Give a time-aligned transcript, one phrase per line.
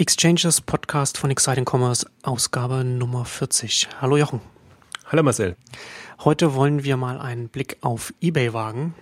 [0.00, 3.88] Exchanges Podcast von Exciting Commerce, Ausgabe Nummer 40.
[4.00, 4.40] Hallo Jochen.
[5.06, 5.56] Hallo Marcel.
[6.20, 8.94] Heute wollen wir mal einen Blick auf eBay wagen.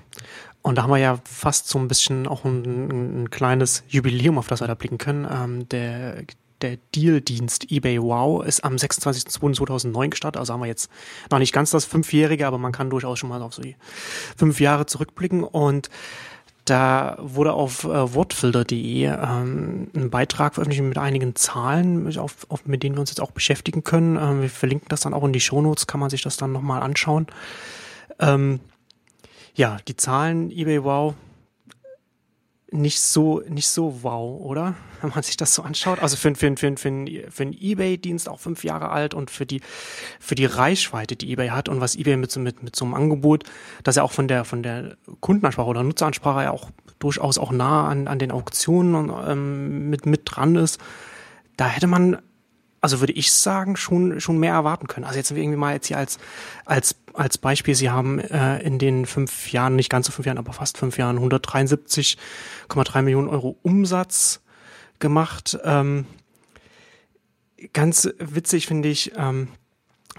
[0.63, 4.47] Und da haben wir ja fast so ein bisschen auch ein, ein kleines Jubiläum, auf
[4.47, 5.29] das wir da blicken können.
[5.31, 6.25] Ähm, der
[6.63, 10.41] der Deal-Dienst eBay Wow ist am 26.02.2009 gestartet.
[10.41, 10.91] Also haben wir jetzt
[11.31, 13.77] noch nicht ganz das Fünfjährige, aber man kann durchaus schon mal auf so die
[14.39, 15.45] fünf Jahre zurückblicken.
[15.45, 15.91] Und
[16.67, 22.83] da wurde auf äh, wortfilter.de ähm, ein Beitrag veröffentlicht mit einigen Zahlen, auf, auf, mit
[22.83, 24.17] denen wir uns jetzt auch beschäftigen können.
[24.17, 26.83] Ähm, wir verlinken das dann auch in die Shownotes, kann man sich das dann nochmal
[26.83, 27.27] anschauen.
[28.19, 28.61] Ähm,
[29.55, 31.15] ja, die Zahlen eBay Wow
[32.77, 34.75] nicht so, nicht so wow, oder?
[35.03, 36.01] Wenn man sich das so anschaut.
[36.01, 39.61] Also für, für, für, für, für einen eBay-Dienst auch fünf Jahre alt und für die,
[40.21, 43.45] für die Reichweite, die eBay hat und was eBay mit, mit, mit so einem Angebot,
[43.83, 47.89] dass er auch von der, von der Kundenansprache oder Nutzeransprache ja auch durchaus auch nah
[47.89, 50.81] an, an den Auktionen und, ähm, mit, mit dran ist.
[51.57, 52.19] Da hätte man
[52.87, 55.05] also würde ich sagen, schon, schon mehr erwarten können.
[55.05, 56.19] Also jetzt irgendwie mal jetzt hier als,
[56.65, 60.39] als, als Beispiel, Sie haben äh, in den fünf Jahren, nicht ganz so fünf Jahren,
[60.39, 64.41] aber fast fünf Jahren 173,3 Millionen Euro Umsatz
[65.01, 65.59] gemacht.
[65.65, 66.07] Ähm,
[67.73, 69.49] ganz witzig finde ich, ähm,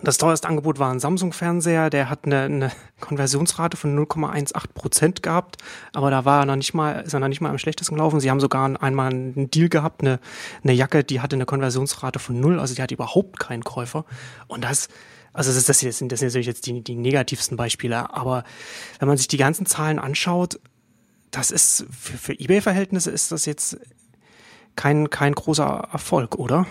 [0.03, 5.58] das teuerste Angebot war ein Samsung-Fernseher, der hat eine, eine Konversionsrate von 0,18 Prozent gehabt,
[5.94, 8.20] aber da war er noch nicht mal, ist er noch nicht mal am schlechtesten gelaufen.
[8.20, 10.20] Sie haben sogar einmal einen Deal gehabt, eine,
[10.64, 14.06] eine Jacke, die hatte eine Konversionsrate von null, also die hat überhaupt keinen Käufer.
[14.48, 14.88] Und das,
[15.34, 18.44] also das, das, sind, das sind natürlich jetzt die, die negativsten Beispiele, aber
[19.00, 20.59] wenn man sich die ganzen Zahlen anschaut,
[21.32, 23.78] das ist für, für eBay-Verhältnisse ist das jetzt
[24.76, 26.67] kein, kein großer Erfolg, oder?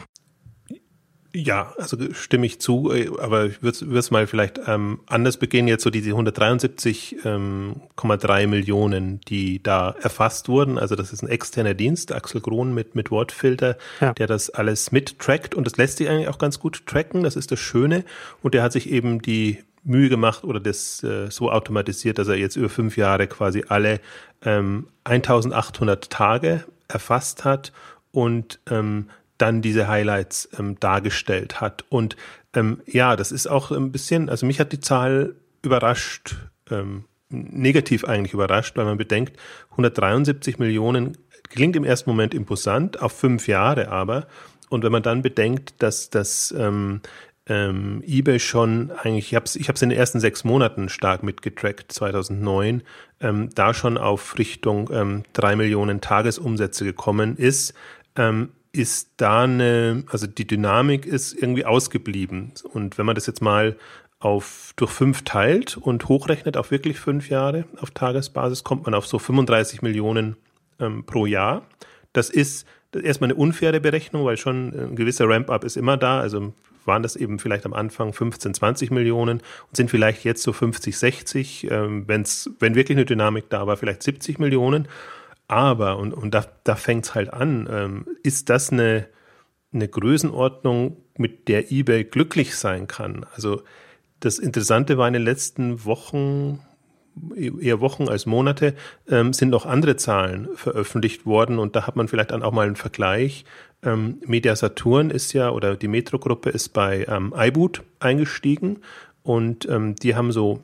[1.39, 5.69] Ja, also stimme ich zu, äh, aber ich würde es mal vielleicht ähm, anders beginnen.
[5.69, 10.79] Jetzt so diese 173,3 ähm, Millionen, die da erfasst wurden.
[10.79, 14.15] Also das ist ein externer Dienst, Axel Krohn mit, mit Wortfilter, ja.
[14.15, 17.23] der das alles mittrackt und das lässt sich eigentlich auch ganz gut tracken.
[17.23, 18.07] Das ist das Schöne.
[18.43, 22.37] Und der hat sich eben die Mühe gemacht oder das äh, so automatisiert, dass er
[22.37, 24.01] jetzt über fünf Jahre quasi alle
[24.43, 27.75] ähm, 1800 Tage erfasst hat
[28.11, 31.85] und ähm, dann diese Highlights ähm, dargestellt hat.
[31.89, 32.17] Und
[32.55, 36.37] ähm, ja, das ist auch ein bisschen, also mich hat die Zahl überrascht,
[36.71, 39.37] ähm, negativ eigentlich überrascht, weil man bedenkt,
[39.73, 41.17] 173 Millionen
[41.49, 44.27] klingt im ersten Moment imposant, auf fünf Jahre aber.
[44.69, 47.01] Und wenn man dann bedenkt, dass das ähm,
[47.49, 51.93] ähm, eBay schon eigentlich, ich habe es ich in den ersten sechs Monaten stark mitgetrackt,
[51.93, 52.83] 2009,
[53.21, 57.75] ähm, da schon auf Richtung ähm, drei Millionen Tagesumsätze gekommen ist,
[58.17, 62.53] ähm, ist da eine, also die Dynamik ist irgendwie ausgeblieben.
[62.73, 63.77] Und wenn man das jetzt mal
[64.19, 69.07] auf durch fünf teilt und hochrechnet auf wirklich fünf Jahre auf Tagesbasis, kommt man auf
[69.07, 70.37] so 35 Millionen
[70.81, 71.63] ähm, pro Jahr.
[72.13, 76.21] Das ist erstmal eine unfaire Berechnung, weil schon ein gewisser Ramp-up ist immer da.
[76.21, 76.53] Also
[76.85, 80.97] waren das eben vielleicht am Anfang 15, 20 Millionen und sind vielleicht jetzt so 50,
[80.97, 84.89] 60, ähm, wenn's, wenn wirklich eine Dynamik da war, vielleicht 70 Millionen.
[85.49, 89.07] Aber, und, und da, da fängt es halt an, ähm, ist das eine,
[89.73, 93.25] eine Größenordnung, mit der eBay glücklich sein kann?
[93.35, 93.63] Also
[94.21, 96.61] das Interessante war in den letzten Wochen,
[97.35, 98.75] eher Wochen als Monate,
[99.09, 102.67] ähm, sind noch andere Zahlen veröffentlicht worden und da hat man vielleicht dann auch mal
[102.67, 103.45] einen Vergleich.
[103.83, 108.81] Ähm, Media Saturn ist ja, oder die Metro-Gruppe ist bei ähm, iBoot eingestiegen
[109.23, 110.63] und ähm, die haben so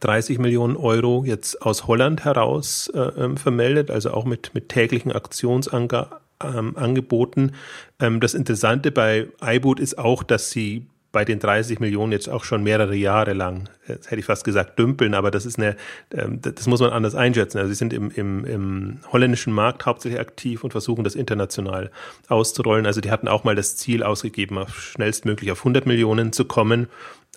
[0.00, 5.12] 30 Millionen Euro jetzt aus Holland heraus äh, ähm, vermeldet, also auch mit, mit täglichen
[5.12, 7.42] Aktionsangeboten.
[7.42, 7.52] Ähm,
[8.00, 12.44] ähm, das Interessante bei iBoot ist auch, dass sie bei den 30 Millionen jetzt auch
[12.44, 15.76] schon mehrere Jahre lang, jetzt hätte ich fast gesagt, dümpeln, aber das ist eine,
[16.12, 17.58] ähm, das muss man anders einschätzen.
[17.58, 21.90] Also sie sind im, im, im holländischen Markt hauptsächlich aktiv und versuchen das international
[22.28, 22.84] auszurollen.
[22.84, 26.88] Also die hatten auch mal das Ziel ausgegeben, auf schnellstmöglich auf 100 Millionen zu kommen.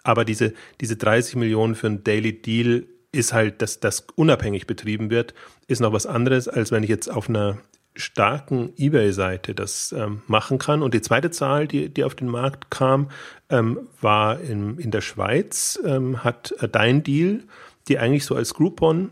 [0.04, 5.10] Aber diese, diese 30 Millionen für ein Daily Deal ist halt, dass das unabhängig betrieben
[5.10, 5.34] wird,
[5.68, 7.58] ist noch was anderes, als wenn ich jetzt auf einer
[7.96, 10.82] starken eBay-Seite das ähm, machen kann.
[10.82, 13.10] Und die zweite Zahl, die, die auf den Markt kam,
[13.50, 17.44] ähm, war in, in der Schweiz, ähm, hat äh, Dein Deal,
[17.88, 19.12] die eigentlich so als Groupon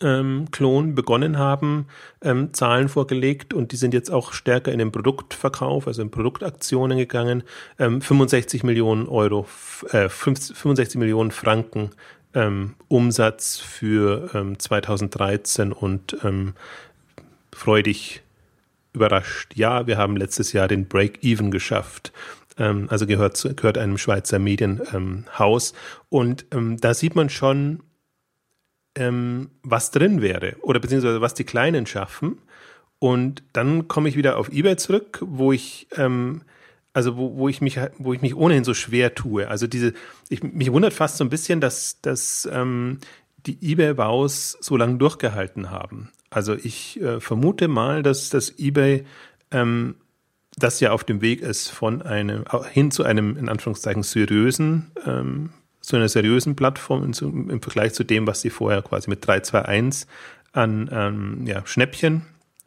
[0.00, 1.86] ähm, Klon begonnen haben,
[2.22, 6.98] ähm, Zahlen vorgelegt und die sind jetzt auch stärker in den Produktverkauf, also in Produktaktionen
[6.98, 7.42] gegangen.
[7.78, 9.46] Ähm, 65 Millionen Euro,
[9.90, 11.90] äh, 65 Millionen Franken
[12.34, 16.54] ähm, Umsatz für ähm, 2013 und ähm,
[17.52, 18.22] freudig
[18.92, 19.52] überrascht.
[19.54, 22.12] Ja, wir haben letztes Jahr den Break-Even geschafft
[22.60, 25.72] ähm, also gehört, gehört einem Schweizer Medienhaus.
[26.08, 27.82] und ähm, da sieht man schon,
[28.94, 32.38] ähm, was drin wäre oder beziehungsweise was die Kleinen schaffen.
[32.98, 36.42] Und dann komme ich wieder auf eBay zurück, wo ich ähm,
[36.92, 39.48] also wo, wo ich mich wo ich mich ohnehin so schwer tue.
[39.48, 39.94] Also diese
[40.28, 42.98] ich, mich wundert fast so ein bisschen, dass dass ähm,
[43.46, 46.10] die eBay-Baus so lange durchgehalten haben.
[46.28, 49.04] Also ich äh, vermute mal, dass das eBay
[49.50, 49.94] ähm,
[50.56, 55.50] das ja auf dem Weg ist von einem hin zu einem in Anführungszeichen seriösen ähm,
[55.90, 60.08] zu einer seriösen Plattform im, Vergleich zu dem, was sie vorher quasi mit 321
[60.52, 62.22] an ähm, ja, Schnäppchen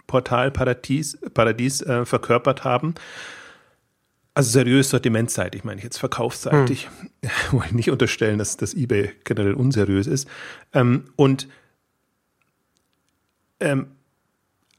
[0.08, 2.96] Portal Paradies, Paradies äh, verkörpert haben.
[4.34, 6.90] Also seriös sortimentseitig, meine ich jetzt verkaufsseitig.
[7.22, 7.30] Hm.
[7.52, 10.28] Wollte ich nicht unterstellen, dass das eBay generell unseriös ist.
[10.74, 11.48] Ähm, und
[13.62, 13.88] ähm,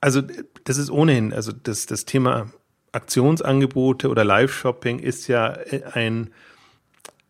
[0.02, 0.20] also
[0.64, 2.50] das ist ohnehin, also das, das Thema
[2.92, 5.56] Aktionsangebote oder Live-Shopping ist ja
[5.94, 6.30] ein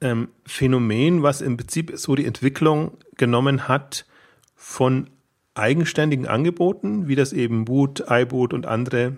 [0.04, 4.04] ähm, Phänomen, was im Prinzip so die Entwicklung genommen hat
[4.54, 5.08] von
[5.54, 9.16] eigenständigen Angeboten, wie das eben Boot, iBoot und andere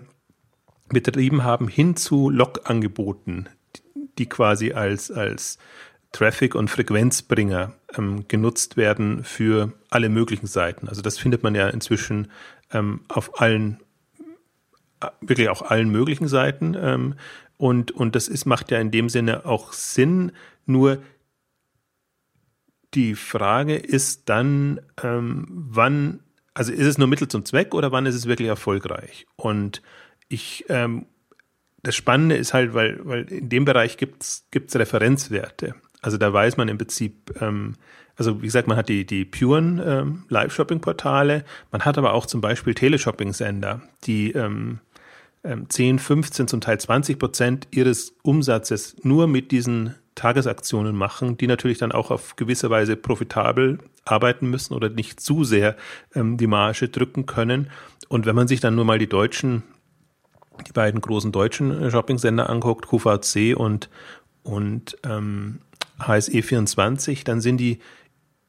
[0.87, 3.49] betrieben haben, hin zu Log-Angeboten,
[4.17, 5.57] die quasi als, als
[6.13, 10.87] Traffic- und Frequenzbringer ähm, genutzt werden für alle möglichen Seiten.
[10.87, 12.31] Also das findet man ja inzwischen
[12.71, 13.81] ähm, auf allen,
[15.19, 16.77] wirklich auch allen möglichen Seiten.
[16.79, 17.15] Ähm,
[17.57, 20.31] und, und das ist, macht ja in dem Sinne auch Sinn,
[20.67, 21.01] nur
[22.93, 26.21] die Frage ist dann, ähm, wann,
[26.53, 29.27] also ist es nur Mittel zum Zweck oder wann ist es wirklich erfolgreich?
[29.35, 29.81] Und
[30.29, 31.05] ich, ähm,
[31.83, 35.75] das Spannende ist halt, weil, weil in dem Bereich gibt es Referenzwerte.
[36.01, 37.75] Also da weiß man im Prinzip, ähm,
[38.15, 42.41] also wie gesagt, man hat die, die puren ähm, Live-Shopping-Portale, man hat aber auch zum
[42.41, 44.79] Beispiel Teleshopping-Sender, die ähm,
[45.69, 51.77] 10, 15, zum Teil 20 Prozent ihres Umsatzes nur mit diesen Tagesaktionen machen, die natürlich
[51.77, 55.77] dann auch auf gewisse Weise profitabel arbeiten müssen oder nicht zu sehr
[56.13, 57.69] ähm, die Marge drücken können.
[58.09, 59.63] Und wenn man sich dann nur mal die deutschen
[60.65, 63.89] die beiden großen deutschen äh, Shopping-Sender anguckt, QVC und,
[64.43, 65.59] und ähm,
[65.99, 67.79] HSE24, dann sind die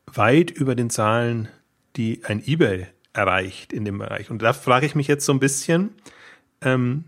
[0.07, 1.49] weit über den Zahlen,
[1.97, 4.31] die ein eBay erreicht in dem Bereich.
[4.31, 5.91] Und da frage ich mich jetzt so ein bisschen,
[6.61, 7.05] ähm,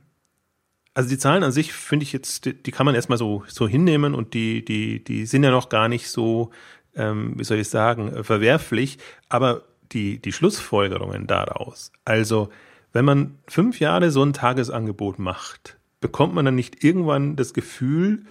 [0.95, 3.69] also die Zahlen an sich finde ich jetzt, die, die, kann man erstmal so, so
[3.69, 6.51] hinnehmen und die, die, die sind ja noch gar nicht so,
[6.95, 8.99] ähm, wie soll ich sagen, verwerflich,
[9.29, 12.49] aber die, die Schlussfolgerungen daraus, also
[12.93, 18.25] wenn man fünf Jahre so ein Tagesangebot macht, bekommt man dann nicht irgendwann das Gefühl,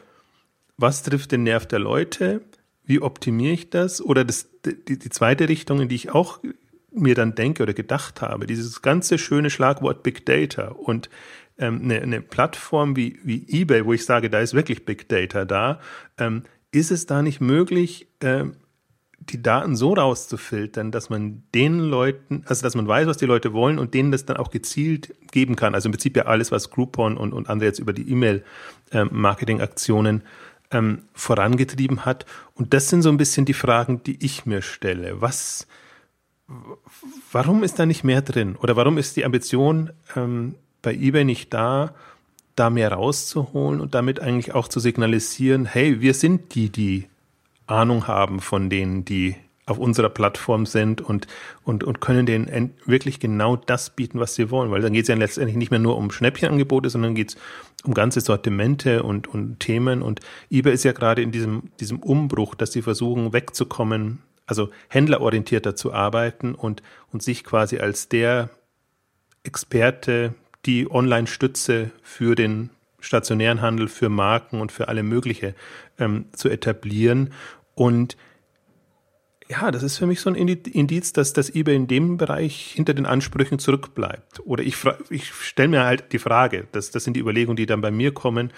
[0.78, 2.42] was trifft den Nerv der Leute?
[2.84, 4.02] Wie optimiere ich das?
[4.02, 6.40] Oder das, die, die zweite Richtung, in die ich auch
[6.92, 11.10] mir dann denke oder gedacht habe, dieses ganze schöne Schlagwort Big Data und
[11.60, 15.46] ähm, eine, eine Plattform wie, wie eBay, wo ich sage, da ist wirklich Big Data
[15.46, 15.80] da,
[16.18, 18.56] ähm, ist es da nicht möglich, ähm,
[19.20, 23.54] die Daten so rauszufiltern, dass man den Leuten, also dass man weiß, was die Leute
[23.54, 25.76] wollen und denen das dann auch gezielt geben kann.
[25.76, 30.24] Also im Prinzip ja alles, was Groupon und, und andere jetzt über die E-Mail-Marketing-Aktionen
[30.72, 32.26] ähm, vorangetrieben hat.
[32.56, 35.22] Und das sind so ein bisschen die Fragen, die ich mir stelle.
[35.22, 35.68] Was,
[37.32, 38.56] warum ist da nicht mehr drin?
[38.56, 41.94] Oder warum ist die Ambition ähm, bei eBay nicht da,
[42.56, 47.08] da mehr rauszuholen und damit eigentlich auch zu signalisieren, hey, wir sind die, die
[47.68, 49.36] Ahnung haben von denen, die
[49.70, 51.28] auf unserer Plattform sind und,
[51.64, 54.72] und, und können denen wirklich genau das bieten, was sie wollen.
[54.72, 57.38] Weil dann geht es ja letztendlich nicht mehr nur um Schnäppchenangebote, sondern geht es
[57.84, 60.02] um ganze Sortimente und, und Themen.
[60.02, 65.76] Und eBay ist ja gerade in diesem, diesem Umbruch, dass sie versuchen, wegzukommen, also händlerorientierter
[65.76, 68.50] zu arbeiten und, und sich quasi als der
[69.44, 70.34] Experte,
[70.66, 75.56] die Online-Stütze für den stationären Handel, für Marken und für alle mögliche
[75.98, 77.34] ähm, zu etablieren.
[77.76, 78.18] Und
[79.48, 82.94] ja, das ist für mich so ein Indiz, dass das eBay in dem Bereich hinter
[82.94, 84.42] den Ansprüchen zurückbleibt.
[84.46, 84.76] Oder ich,
[85.10, 88.14] ich stelle mir halt die Frage, das, das sind die Überlegungen, die dann bei mir
[88.14, 88.52] kommen,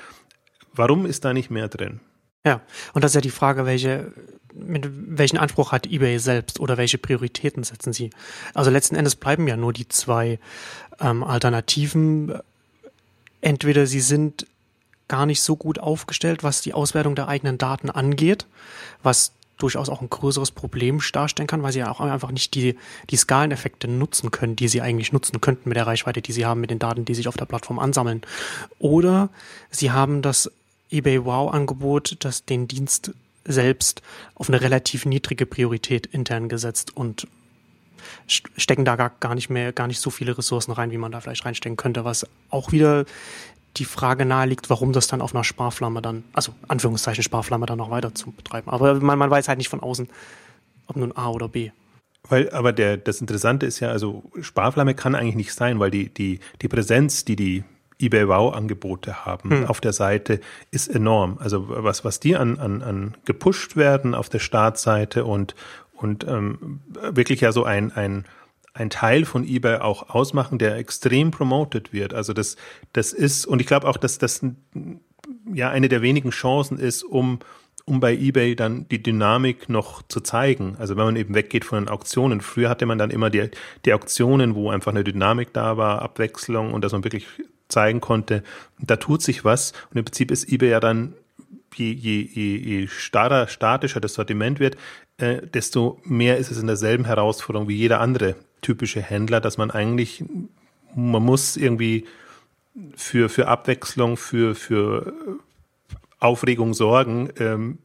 [0.73, 2.01] warum ist da nicht mehr drin?
[2.45, 2.61] Ja,
[2.93, 4.11] und das ist ja die Frage, welche,
[4.53, 8.09] mit welchen Anspruch hat eBay selbst oder welche Prioritäten setzen sie?
[8.53, 10.39] Also letzten Endes bleiben ja nur die zwei
[10.99, 12.33] ähm, Alternativen.
[13.41, 14.47] Entweder sie sind
[15.07, 18.47] gar nicht so gut aufgestellt, was die Auswertung der eigenen Daten angeht,
[19.03, 22.77] was durchaus auch ein größeres Problem darstellen kann, weil sie ja auch einfach nicht die,
[23.09, 26.61] die Skaleneffekte nutzen können, die sie eigentlich nutzen könnten mit der Reichweite, die sie haben,
[26.61, 28.21] mit den Daten, die sich auf der Plattform ansammeln.
[28.79, 29.29] Oder
[29.69, 30.51] sie haben das
[30.91, 33.11] eBay Wow-Angebot, das den Dienst
[33.45, 34.01] selbst
[34.35, 37.27] auf eine relativ niedrige Priorität intern gesetzt und
[38.27, 41.45] stecken da gar, nicht mehr, gar nicht so viele Ressourcen rein, wie man da vielleicht
[41.45, 43.05] reinstecken könnte, was auch wieder
[43.77, 47.89] die Frage naheliegt, warum das dann auf einer Sparflamme dann, also Anführungszeichen Sparflamme dann noch
[47.89, 48.69] weiter zu betreiben.
[48.69, 50.09] Aber man, man weiß halt nicht von außen,
[50.87, 51.71] ob nun A oder B.
[52.27, 56.09] weil, aber der, das Interessante ist ja, also Sparflamme kann eigentlich nicht sein, weil die,
[56.09, 57.63] die, die Präsenz, die die
[58.01, 59.65] eBay Wow Angebote haben hm.
[59.67, 60.39] auf der Seite
[60.71, 61.37] ist enorm.
[61.39, 65.55] Also was, was die an, an, an gepusht werden auf der Startseite und,
[65.93, 66.81] und ähm,
[67.11, 68.25] wirklich ja so ein, ein,
[68.73, 72.13] ein Teil von eBay auch ausmachen, der extrem promoted wird.
[72.13, 72.55] Also das,
[72.93, 74.41] das ist, und ich glaube auch, dass das
[75.53, 77.39] ja eine der wenigen Chancen ist, um,
[77.85, 80.75] um bei eBay dann die Dynamik noch zu zeigen.
[80.79, 82.41] Also wenn man eben weggeht von den Auktionen.
[82.41, 83.49] Früher hatte man dann immer die,
[83.85, 87.27] die Auktionen, wo einfach eine Dynamik da war, Abwechslung und dass man wirklich
[87.71, 88.43] zeigen konnte,
[88.79, 89.73] da tut sich was.
[89.91, 91.13] Und im Prinzip ist eBay ja dann,
[91.75, 94.77] je, je, je, je starrer, statischer das Sortiment wird,
[95.17, 99.71] äh, desto mehr ist es in derselben Herausforderung wie jeder andere typische Händler, dass man
[99.71, 100.23] eigentlich,
[100.95, 102.05] man muss irgendwie
[102.95, 105.13] für, für Abwechslung, für, für
[106.19, 107.79] Aufregung sorgen, ähm,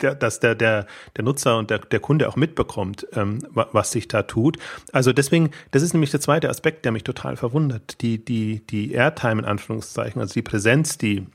[0.00, 4.08] der, dass der, der, der Nutzer und der, der Kunde auch mitbekommt, ähm, was sich
[4.08, 4.58] da tut.
[4.92, 8.00] Also deswegen, das ist nämlich der zweite Aspekt, der mich total verwundert.
[8.02, 11.26] Die, die, die Airtime in Anführungszeichen, also die Präsenz, die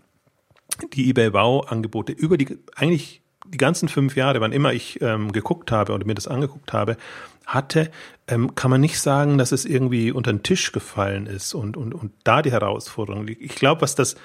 [0.94, 5.32] die eBay Wow Angebote über die, eigentlich die ganzen fünf Jahre, wann immer ich ähm,
[5.32, 6.98] geguckt habe oder mir das angeguckt habe,
[7.46, 7.92] hatte,
[8.28, 11.94] ähm, kann man nicht sagen, dass es irgendwie unter den Tisch gefallen ist und, und,
[11.94, 13.42] und da die Herausforderung liegt.
[13.42, 14.16] Ich glaube, was das,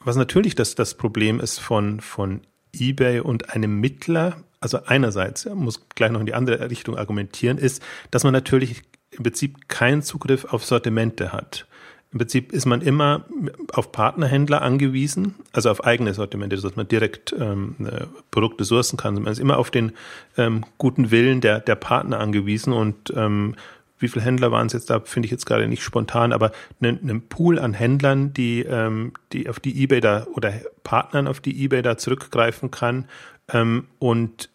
[0.00, 2.40] was natürlich das, das Problem ist von, von
[2.80, 7.82] eBay und einem Mittler, also einerseits, muss gleich noch in die andere Richtung argumentieren, ist,
[8.10, 11.66] dass man natürlich im Prinzip keinen Zugriff auf Sortimente hat.
[12.10, 13.26] Im Prinzip ist man immer
[13.74, 19.14] auf Partnerhändler angewiesen, also auf eigene Sortimente, dass man direkt ähm, äh, Produkte sourcen kann.
[19.14, 19.92] Man ist immer auf den
[20.38, 23.56] ähm, guten Willen der, der Partner angewiesen und ähm,
[23.98, 27.00] wie viele Händler waren es jetzt da, finde ich jetzt gerade nicht spontan, aber einen,
[27.00, 30.52] einen Pool an Händlern, die, ähm, die auf die Ebay da oder
[30.84, 33.06] Partnern auf die Ebay da zurückgreifen kann
[33.52, 34.50] ähm, und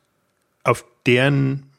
[0.64, 1.72] auf deren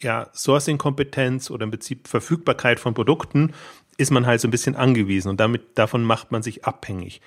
[0.00, 3.52] ja, Sourcing-Kompetenz oder im Prinzip Verfügbarkeit von Produkten
[3.98, 7.20] ist man halt so ein bisschen angewiesen und damit, davon macht man sich abhängig.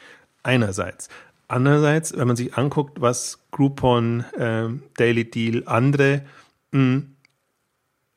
[0.43, 1.09] Einerseits.
[1.47, 6.23] Andererseits, wenn man sich anguckt, was Groupon, äh, Daily Deal, andere
[6.71, 7.14] mh, hm,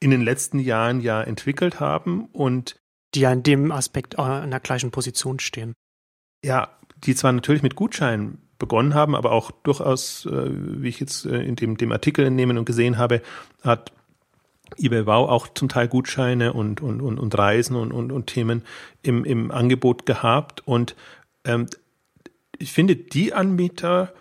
[0.01, 2.77] in den letzten Jahren ja entwickelt haben und
[3.15, 5.75] die ja in dem Aspekt an der gleichen Position stehen.
[6.45, 6.69] Ja,
[7.05, 11.43] die zwar natürlich mit Gutscheinen begonnen haben, aber auch durchaus, äh, wie ich jetzt äh,
[11.43, 13.23] in dem, dem Artikel entnehmen und gesehen habe,
[13.63, 13.93] hat
[14.77, 18.65] eBay Wow auch zum Teil Gutscheine und, und, und, und Reisen und, und, und Themen
[19.03, 20.67] im, im Angebot gehabt.
[20.67, 20.95] Und
[21.45, 21.67] ähm,
[22.59, 24.13] ich finde, die Anbieter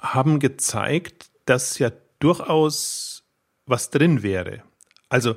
[0.00, 3.24] haben gezeigt, dass ja durchaus
[3.66, 4.62] was drin wäre.
[5.08, 5.36] Also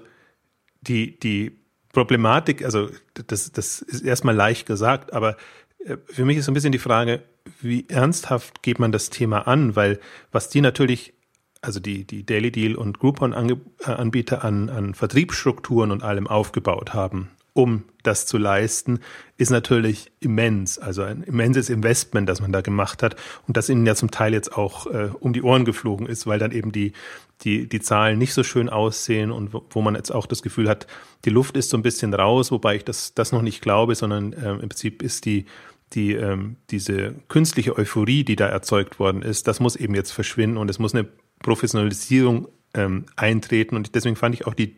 [0.82, 1.58] die, die
[1.94, 5.38] Problematik, also das, das ist erstmal leicht gesagt, aber
[5.86, 7.24] äh, für mich ist so ein bisschen die Frage,
[7.60, 9.76] wie ernsthaft geht man das Thema an?
[9.76, 10.00] Weil
[10.32, 11.14] was die natürlich,
[11.62, 17.30] also die, die Daily Deal und Groupon-Anbieter äh, an, an Vertriebsstrukturen und allem aufgebaut haben,
[17.54, 19.00] um das zu leisten,
[19.38, 20.80] ist natürlich immens.
[20.80, 23.16] Also ein immenses Investment, das man da gemacht hat
[23.48, 26.40] und das ihnen ja zum Teil jetzt auch äh, um die Ohren geflogen ist, weil
[26.40, 26.94] dann eben die,
[27.42, 30.70] die, die Zahlen nicht so schön aussehen und wo, wo man jetzt auch das Gefühl
[30.70, 30.88] hat,
[31.26, 34.34] die Luft ist so ein bisschen raus, wobei ich das, das noch nicht glaube, sondern
[34.34, 35.46] äh, im Prinzip ist die,
[35.94, 40.58] die, ähm, diese künstliche Euphorie, die da erzeugt worden ist, das muss eben jetzt verschwinden
[40.58, 41.08] und es muss eine
[41.40, 43.76] Professionalisierung ähm, eintreten.
[43.76, 44.76] Und deswegen fand ich auch die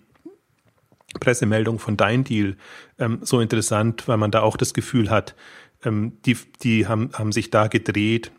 [1.19, 2.57] Pressemeldung von Dein Deal
[2.99, 5.35] ähm, so interessant, weil man da auch das Gefühl hat,
[5.83, 8.31] ähm, die, die haben, haben sich da gedreht,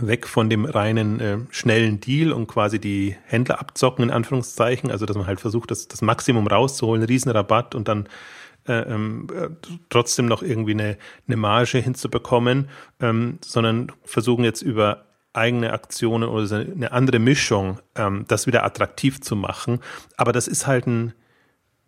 [0.00, 5.06] weg von dem reinen äh, schnellen Deal und quasi die Händler abzocken, in Anführungszeichen, also
[5.06, 8.08] dass man halt versucht, das, das Maximum rauszuholen, Riesenrabatt und dann
[8.66, 9.48] äh, ähm, äh,
[9.88, 12.68] trotzdem noch irgendwie eine, eine Marge hinzubekommen,
[13.00, 19.20] ähm, sondern versuchen jetzt über eigene Aktionen oder eine andere Mischung, ähm, das wieder attraktiv
[19.20, 19.80] zu machen.
[20.16, 21.14] Aber das ist halt ein,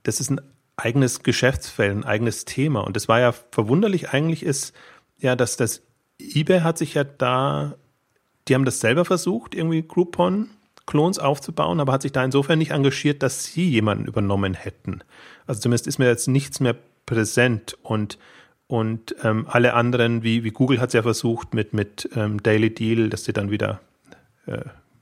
[0.03, 0.41] das ist ein
[0.77, 2.81] eigenes Geschäftsfeld, ein eigenes Thema.
[2.81, 4.75] Und das war ja verwunderlich eigentlich ist,
[5.19, 5.83] ja, dass das
[6.19, 7.75] eBay hat sich ja da,
[8.49, 13.23] die haben das selber versucht, irgendwie Groupon-Klons aufzubauen, aber hat sich da insofern nicht engagiert,
[13.23, 15.03] dass sie jemanden übernommen hätten.
[15.47, 16.77] Also zumindest ist mir jetzt nichts mehr
[17.07, 18.19] präsent und
[18.67, 22.73] und ähm, alle anderen, wie, wie Google hat es ja versucht mit, mit ähm, Daily
[22.73, 23.81] Deal, dass sie dann wieder
[24.47, 24.61] äh,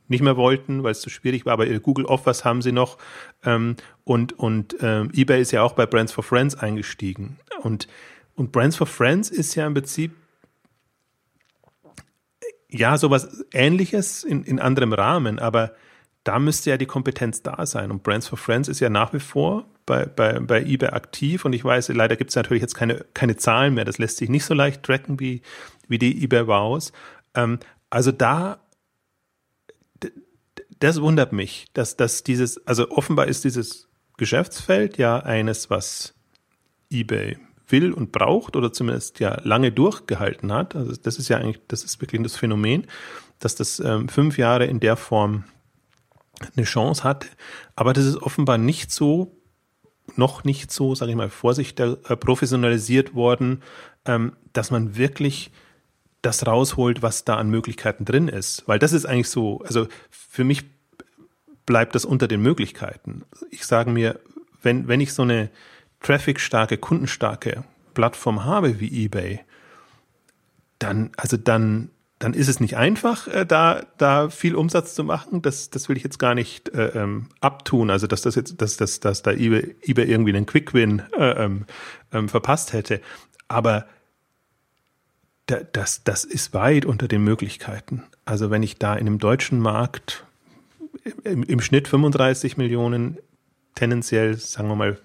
[0.09, 2.99] nicht mehr wollten, weil es zu schwierig war, aber Google Offers haben sie noch.
[3.45, 7.39] Ähm, und und ähm, eBay ist ja auch bei Brands for Friends eingestiegen.
[7.63, 7.89] Und,
[8.35, 10.13] und Brands for Friends ist ja im Prinzip
[12.71, 15.73] ja sowas ähnliches in, in anderem Rahmen, aber
[16.25, 17.91] da müsste ja die Kompetenz da sein.
[17.91, 21.47] Und Brands for Friends ist ja nach wie vor bei, bei, bei eBay aktiv.
[21.47, 23.87] Und ich weiß, leider gibt es natürlich jetzt keine, keine Zahlen mehr.
[23.87, 25.41] Das lässt sich nicht so leicht tracken wie,
[25.89, 26.93] wie die eBay Wows.
[27.35, 28.59] Ähm, also da
[30.81, 36.15] das wundert mich, dass, dass dieses, also offenbar ist dieses Geschäftsfeld ja eines, was
[36.91, 37.39] eBay
[37.69, 40.75] will und braucht oder zumindest ja lange durchgehalten hat.
[40.75, 42.87] Also das ist ja eigentlich, das ist wirklich das Phänomen,
[43.39, 45.45] dass das ähm, fünf Jahre in der Form
[46.57, 47.27] eine Chance hat.
[47.77, 49.37] Aber das ist offenbar nicht so,
[50.17, 53.63] noch nicht so, sage ich mal, vorsichtig äh, professionalisiert worden,
[54.07, 55.51] ähm, dass man wirklich
[56.23, 58.67] das rausholt, was da an Möglichkeiten drin ist.
[58.67, 60.65] Weil das ist eigentlich so, also für mich
[61.67, 63.23] bleibt das unter den Möglichkeiten.
[63.51, 64.19] Ich sage mir,
[64.63, 65.51] wenn, wenn ich so eine
[66.01, 69.41] traffic-starke, kundenstarke Plattform habe wie eBay,
[70.79, 75.43] dann, also dann, dann ist es nicht einfach, äh, da, da viel Umsatz zu machen.
[75.43, 77.91] Das, das will ich jetzt gar nicht äh, ähm, abtun.
[77.91, 81.65] Also, dass das jetzt, dass, dass, dass da eBay, eBay irgendwie einen Quick-Win äh, ähm,
[82.13, 83.01] ähm, verpasst hätte.
[83.47, 83.87] Aber
[85.49, 88.05] das, das ist weit unter den Möglichkeiten.
[88.25, 90.25] Also, wenn ich da in dem deutschen Markt
[91.25, 93.19] im, im Schnitt 35 Millionen,
[93.75, 94.99] tendenziell, sagen wir mal,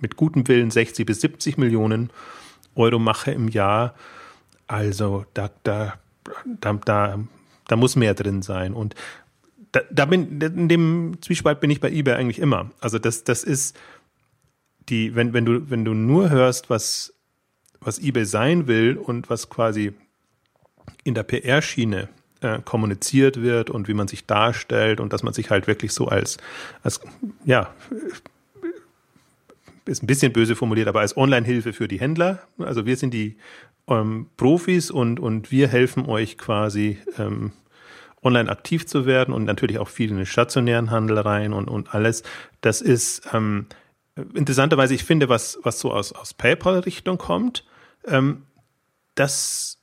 [0.00, 2.10] mit gutem Willen 60 bis 70 Millionen
[2.74, 3.94] Euro mache im Jahr.
[4.66, 5.94] Also da, da,
[6.44, 7.18] da, da,
[7.68, 8.74] da muss mehr drin sein.
[8.74, 8.94] Und
[9.70, 12.70] da, da bin, in dem Zwiespalt bin ich bei eBay eigentlich immer.
[12.80, 13.78] Also das, das ist
[14.88, 17.11] die, wenn, wenn du, wenn du nur hörst, was,
[17.84, 19.92] was eBay sein will und was quasi
[21.04, 22.08] in der PR-Schiene
[22.40, 26.08] äh, kommuniziert wird und wie man sich darstellt und dass man sich halt wirklich so
[26.08, 26.38] als,
[26.82, 27.00] als
[27.44, 27.74] ja,
[29.84, 32.40] ist ein bisschen böse formuliert, aber als Online-Hilfe für die Händler.
[32.58, 33.36] Also wir sind die
[33.88, 37.52] ähm, Profis und, und wir helfen euch quasi ähm,
[38.22, 41.94] online aktiv zu werden und natürlich auch viel in den stationären Handel rein und, und
[41.94, 42.22] alles.
[42.60, 43.66] Das ist ähm,
[44.34, 47.64] interessanterweise, ich finde, was, was so aus, aus PayPal-Richtung kommt,
[48.06, 48.42] ähm,
[49.14, 49.78] das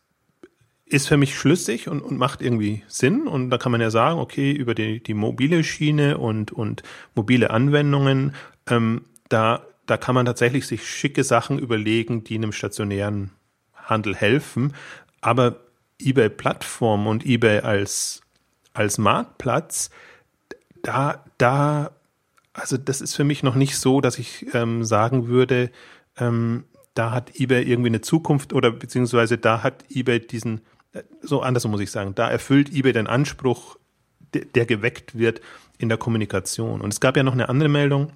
[0.85, 3.27] ist für mich schlüssig und, und macht irgendwie Sinn.
[3.27, 6.81] Und da kann man ja sagen, okay, über die, die mobile Schiene und, und
[7.13, 8.33] mobile Anwendungen,
[8.67, 13.31] ähm, da da kann man tatsächlich sich schicke Sachen überlegen, die einem stationären
[13.73, 14.75] Handel helfen.
[15.19, 15.61] Aber
[15.99, 18.21] eBay Plattform und eBay als,
[18.73, 19.89] als Marktplatz,
[20.83, 21.91] da, da,
[22.53, 25.71] also das ist für mich noch nicht so, dass ich ähm, sagen würde,
[26.17, 26.65] ähm,
[26.99, 30.59] da hat eBay irgendwie eine Zukunft oder beziehungsweise da hat eBay diesen,
[31.21, 33.77] so anders muss ich sagen, da erfüllt eBay den Anspruch,
[34.33, 35.39] der, der geweckt wird
[35.77, 36.81] in der Kommunikation.
[36.81, 38.11] Und es gab ja noch eine andere Meldung,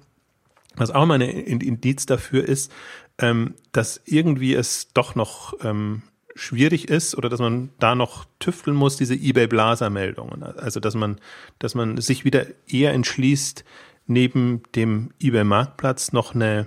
[0.76, 2.70] was auch mal ein Indiz dafür ist,
[3.16, 6.02] ähm, dass irgendwie es doch noch ähm,
[6.34, 10.42] schwierig ist oder dass man da noch tüfteln muss, diese eBay-Blaser-Meldungen.
[10.42, 11.18] Also dass man,
[11.58, 13.64] dass man sich wieder eher entschließt,
[14.06, 16.66] neben dem eBay-Marktplatz noch eine,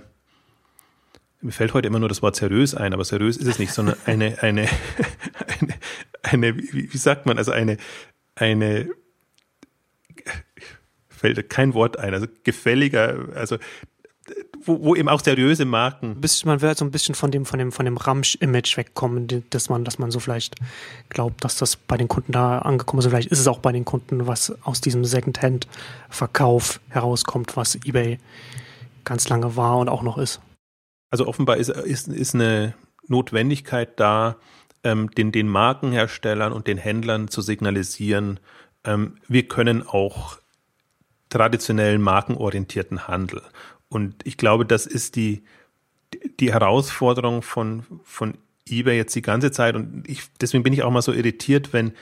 [1.40, 3.96] mir fällt heute immer nur das Wort seriös ein, aber seriös ist es nicht, sondern
[4.06, 4.68] eine, eine,
[5.60, 5.74] eine,
[6.22, 7.76] eine wie, wie sagt man, also eine,
[8.34, 8.88] eine,
[11.08, 13.58] fällt kein Wort ein, also gefälliger, also
[14.64, 16.20] wo, wo eben auch seriöse Marken.
[16.44, 19.68] Man will halt so ein bisschen von dem, von dem, von dem Ramsch-Image wegkommen, dass
[19.68, 20.56] man, dass man so vielleicht
[21.08, 23.08] glaubt, dass das bei den Kunden da angekommen ist.
[23.08, 28.18] Vielleicht ist es auch bei den Kunden, was aus diesem Secondhand-Verkauf herauskommt, was eBay
[29.04, 30.40] ganz lange war und auch noch ist.
[31.10, 32.74] Also offenbar ist, ist, ist eine
[33.06, 34.36] Notwendigkeit da,
[34.84, 38.40] ähm, den, den Markenherstellern und den Händlern zu signalisieren,
[38.84, 40.38] ähm, wir können auch
[41.28, 43.42] traditionellen markenorientierten Handel.
[43.88, 45.44] Und ich glaube, das ist die,
[46.40, 49.74] die Herausforderung von, von eBay jetzt die ganze Zeit.
[49.74, 51.92] Und ich, deswegen bin ich auch mal so irritiert, wenn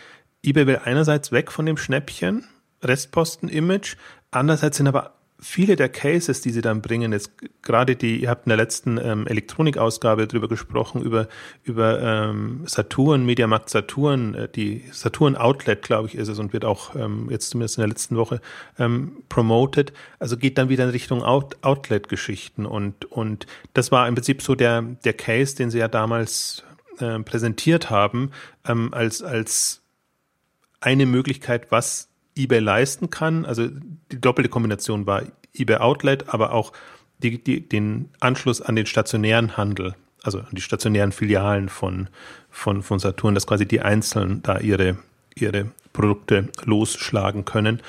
[0.42, 2.44] eBay will einerseits weg von dem Schnäppchen,
[2.82, 3.96] Restposten-Image,
[4.30, 8.46] andererseits sind aber viele der Cases, die sie dann bringen, jetzt gerade die, ihr habt
[8.46, 11.28] in der letzten ähm, Elektronikausgabe drüber gesprochen, über,
[11.62, 16.64] über ähm, Saturn, Mediamarkt Saturn, äh, die Saturn Outlet, glaube ich, ist es und wird
[16.64, 18.40] auch ähm, jetzt zumindest in der letzten Woche
[18.78, 19.92] ähm, promoted.
[20.18, 24.54] Also geht dann wieder in Richtung Out Outlet-Geschichten und, und das war im Prinzip so
[24.54, 26.64] der, der Case, den sie ja damals
[26.98, 28.30] äh, präsentiert haben,
[28.66, 29.82] ähm, als, als
[30.80, 33.44] eine Möglichkeit, was eBay leisten kann.
[33.44, 33.68] Also
[34.12, 35.22] die doppelte Kombination war
[35.54, 36.72] eBay Outlet, aber auch
[37.18, 42.08] die, die, den Anschluss an den stationären Handel, also an die stationären Filialen von,
[42.50, 44.98] von, von Saturn, dass quasi die Einzelnen da ihre,
[45.34, 47.80] ihre Produkte losschlagen können.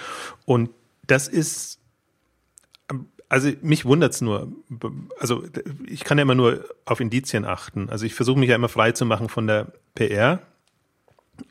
[0.45, 0.69] Und
[1.07, 1.79] das ist,
[3.29, 4.51] also mich wundert es nur,
[5.19, 5.43] also
[5.85, 7.89] ich kann ja immer nur auf Indizien achten.
[7.89, 10.41] Also ich versuche mich ja immer frei zu machen von der PR,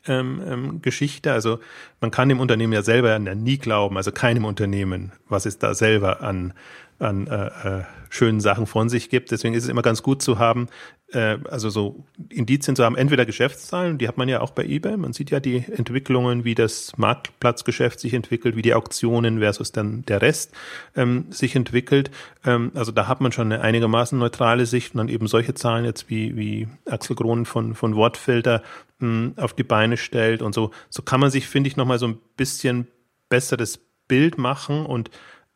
[0.07, 1.31] ähm, ähm, Geschichte.
[1.31, 1.59] Also
[2.01, 6.21] man kann dem Unternehmen ja selber nie glauben, also keinem Unternehmen, was es da selber
[6.21, 6.53] an,
[6.99, 9.31] an äh, äh, schönen Sachen von sich gibt.
[9.31, 10.67] Deswegen ist es immer ganz gut zu haben,
[11.11, 14.97] äh, also so Indizien zu haben, entweder Geschäftszahlen, die hat man ja auch bei eBay.
[14.97, 20.03] Man sieht ja die Entwicklungen, wie das Marktplatzgeschäft sich entwickelt, wie die Auktionen versus dann
[20.05, 20.53] der Rest
[20.95, 22.11] ähm, sich entwickelt.
[22.45, 25.85] Ähm, also da hat man schon eine einigermaßen neutrale Sicht und dann eben solche Zahlen
[25.85, 28.63] jetzt wie, wie Axel Krohn von, von Wortfilter
[28.99, 30.71] mh, hm, auf die Beine stellt und so.
[30.89, 32.87] So kann man sich, finde ich, nochmal so ein bisschen
[33.29, 35.11] besseres Bild machen und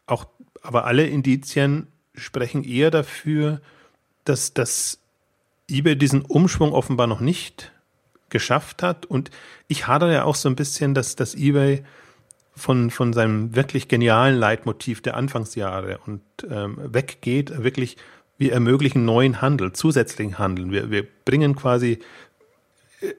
[0.06, 0.26] auch,
[0.62, 3.62] aber alle Indizien sprechen eher dafür,
[4.26, 5.00] dass das
[5.70, 7.72] eBay diesen Umschwung offenbar noch nicht
[8.30, 9.06] geschafft hat.
[9.06, 9.32] Und
[9.68, 11.84] ich hadere ja auch so ein bisschen, dass das eBay
[12.56, 17.98] von, von seinem wirklich genialen Leitmotiv der Anfangsjahre und ähm, weggeht, wirklich,
[18.38, 20.72] wir ermöglichen neuen Handel, zusätzlichen Handel.
[20.72, 22.00] Wir, wir bringen quasi,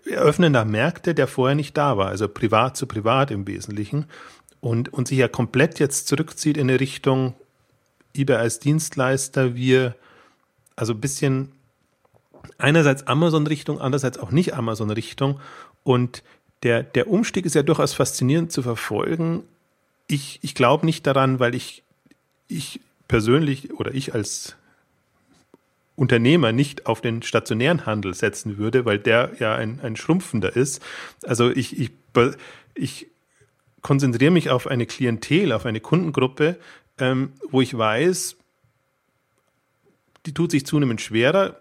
[0.04, 4.06] wir öffnen da Märkte, der vorher nicht da war, also privat zu privat im Wesentlichen.
[4.62, 7.34] Und, und sich ja komplett jetzt zurückzieht in eine Richtung,
[8.14, 9.94] eBay als Dienstleister, wir,
[10.76, 11.52] also ein bisschen
[12.58, 15.40] einerseits Amazon-Richtung, andererseits auch nicht Amazon-Richtung.
[15.82, 16.22] Und
[16.62, 19.42] der, der Umstieg ist ja durchaus faszinierend zu verfolgen.
[20.06, 21.82] Ich, ich glaube nicht daran, weil ich,
[22.48, 24.56] ich persönlich oder ich als
[25.96, 30.80] Unternehmer nicht auf den stationären Handel setzen würde, weil der ja ein, ein schrumpfender ist.
[31.24, 31.90] Also ich, ich,
[32.74, 33.08] ich
[33.82, 36.56] konzentriere mich auf eine Klientel, auf eine Kundengruppe,
[36.98, 38.36] ähm, wo ich weiß,
[40.26, 41.56] die tut sich zunehmend schwerer,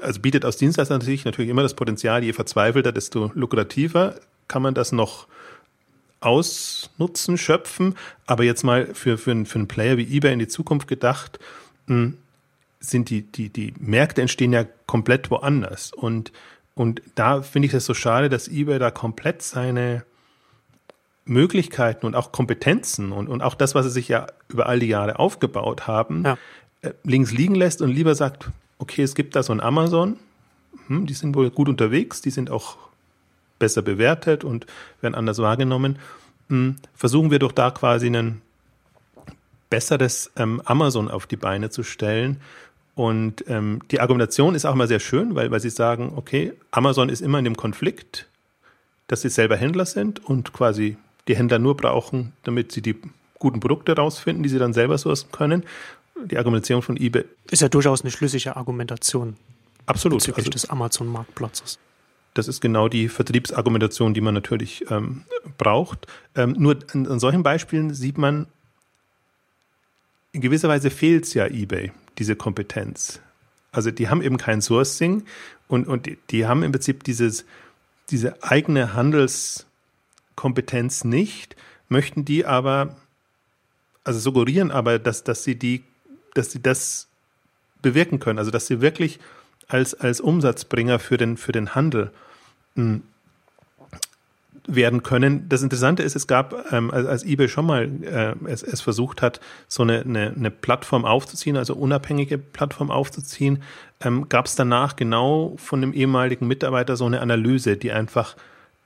[0.00, 4.14] also bietet aus Dienstleister-Sicht natürlich immer das Potenzial, je verzweifelter, desto lukrativer
[4.48, 5.26] kann man das noch
[6.20, 7.96] ausnutzen, schöpfen.
[8.26, 11.38] Aber jetzt mal für, für, für einen Player wie eBay in die Zukunft gedacht,
[11.86, 12.16] hm,
[12.78, 15.92] sind die, die, die Märkte entstehen ja komplett woanders.
[15.92, 16.32] Und,
[16.74, 20.04] und da finde ich es so schade, dass eBay da komplett seine
[21.24, 24.88] Möglichkeiten und auch Kompetenzen und, und auch das, was sie sich ja über all die
[24.88, 26.38] Jahre aufgebaut haben, ja.
[26.82, 30.16] Äh, links liegen lässt und lieber sagt, okay, es gibt da so ein Amazon,
[30.86, 32.76] hm, die sind wohl gut unterwegs, die sind auch
[33.58, 34.66] besser bewertet und
[35.00, 35.98] werden anders wahrgenommen.
[36.48, 38.40] Hm, versuchen wir doch da quasi ein
[39.68, 42.40] besseres ähm, Amazon auf die Beine zu stellen.
[42.94, 47.08] Und ähm, die Argumentation ist auch mal sehr schön, weil, weil sie sagen, okay, Amazon
[47.08, 48.26] ist immer in dem Konflikt,
[49.06, 50.96] dass sie selber Händler sind und quasi
[51.30, 52.96] die Händler nur brauchen, damit sie die
[53.38, 55.64] guten Produkte rausfinden, die sie dann selber sourcen können
[56.26, 57.24] die Argumentation von eBay.
[57.50, 59.36] Ist ja durchaus eine schlüssige Argumentation.
[59.86, 60.18] Absolut.
[60.18, 61.78] Bezüglich also, des Amazon-Marktplatzes.
[62.34, 65.24] Das ist genau die Vertriebsargumentation, die man natürlich ähm,
[65.58, 66.06] braucht.
[66.36, 68.46] Ähm, nur an, an, solchen Beispielen sieht man,
[70.32, 73.20] in gewisser Weise fehlt es ja eBay, diese Kompetenz.
[73.72, 75.24] Also die haben eben kein Sourcing
[75.66, 77.44] und, und die, die haben im Prinzip dieses,
[78.10, 78.94] diese eigene
[80.36, 81.56] Handelskompetenz nicht,
[81.88, 82.96] möchten die aber,
[84.04, 85.84] also suggerieren aber, dass, dass sie die
[86.34, 87.08] dass sie das
[87.82, 88.38] bewirken können.
[88.38, 89.18] Also dass sie wirklich
[89.68, 92.10] als, als Umsatzbringer für den, für den Handel
[92.74, 93.02] mh, hm,
[94.66, 95.48] werden können.
[95.48, 99.22] Das Interessante ist, es gab, ähm, als, als eBay schon mal äh, es, es versucht
[99.22, 103.62] hat, so eine, eine, eine Plattform aufzuziehen, also unabhängige Plattform aufzuziehen,
[104.00, 108.36] ähm, gab es danach genau von dem ehemaligen Mitarbeiter so eine Analyse, die einfach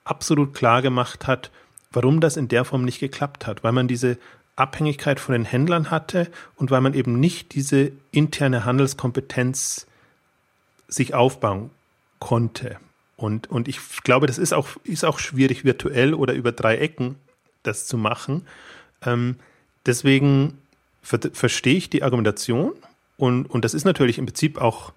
[0.05, 1.51] absolut klar gemacht hat,
[1.93, 4.19] warum das in der Form nicht geklappt hat, weil man diese
[4.57, 9.87] Abhängigkeit von den Händlern hatte und weil man eben nicht diese interne Handelskompetenz
[10.89, 11.71] sich aufbauen
[12.21, 12.77] konnte.
[13.17, 17.17] Und, und ich glaube, das ist auch, ist auch schwierig, virtuell oder über drei Ecken
[17.63, 18.47] das zu machen.
[19.03, 19.37] Ähm,
[19.87, 20.59] deswegen
[21.03, 22.73] ver verstehe ich die Argumentation
[23.17, 24.93] und, und das ist natürlich im Prinzip auch,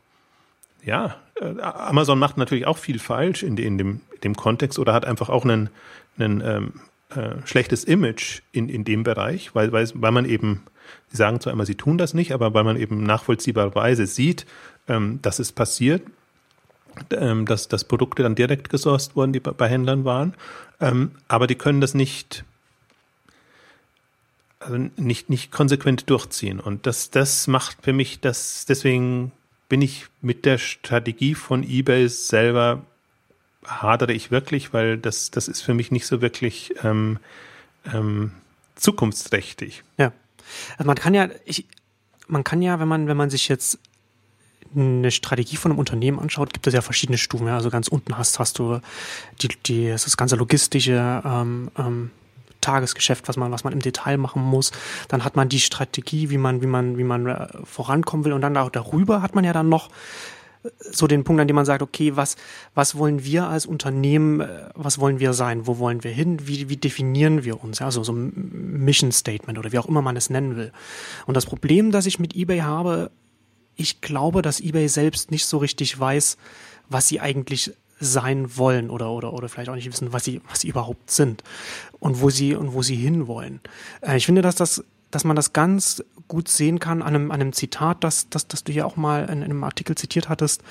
[0.84, 5.30] ja, Amazon macht natürlich auch viel falsch in, in, dem, dem Kontext oder hat einfach
[5.30, 5.70] auch einen
[6.20, 6.74] ähm,
[7.10, 10.64] äh, schlechtes Image in, in dem Bereich, weil, weil, weil man eben,
[11.10, 14.46] sie sagen zwar immer, sie tun das nicht, aber weil man eben nachvollziehbarweise sieht,
[14.88, 16.02] ähm, dass es passiert,
[17.12, 20.34] ähm, dass, dass Produkte dann direkt gesourced wurden, die bei, bei Händlern waren,
[20.82, 22.44] ähm, aber die können das nicht
[24.60, 26.60] also nicht, nicht konsequent durchziehen.
[26.60, 29.32] Und das, das macht für mich das, deswegen
[29.70, 32.84] bin ich mit der Strategie von eBay selber
[33.66, 37.20] hadere ich wirklich, weil das, das ist für mich nicht so wirklich ähm,
[37.94, 38.32] ähm,
[38.76, 39.84] zukunftsträchtig.
[39.98, 40.14] Ja.
[40.78, 41.66] Also man kann ja, ich,
[42.28, 43.80] man kann ja, wenn man, wenn man sich jetzt
[44.76, 47.48] eine Strategie von einem Unternehmen anschaut, gibt es ja verschiedene Stufen.
[47.48, 48.80] Also ganz unten hast, hast du
[49.42, 52.12] die, die, das ganze logistische ähm, ähm,
[52.68, 54.72] Tagesgeschäft, was man, was man im Detail machen muss.
[55.08, 58.34] Dann hat man die Strategie, wie man, wie man, wie man äh, vorankommen will.
[58.34, 59.90] Und dann auch darüber hat man ja dann noch
[60.80, 62.36] so den Punkt, an dem man sagt, okay, was,
[62.74, 66.70] was wollen wir als Unternehmen, äh, was wollen wir sein, wo wollen wir hin, wie,
[66.70, 68.34] wie definieren wir uns, also so ein
[68.84, 70.72] Mission Statement oder wie auch immer man es nennen will.
[71.26, 73.12] Und das Problem, das ich mit eBay habe,
[73.76, 76.38] ich glaube, dass eBay selbst nicht so richtig weiß,
[76.90, 80.62] was sie eigentlich sein wollen oder, oder, oder vielleicht auch nicht wissen, was sie, was
[80.62, 81.44] sie überhaupt sind
[82.00, 83.60] und wo sie, und wo sie hinwollen.
[84.02, 87.42] Äh, ich finde, dass das dass man das ganz gut sehen kann an einem, an
[87.42, 90.64] einem Zitat, das, das, das du ja auch mal in, in einem Artikel zitiert hattest,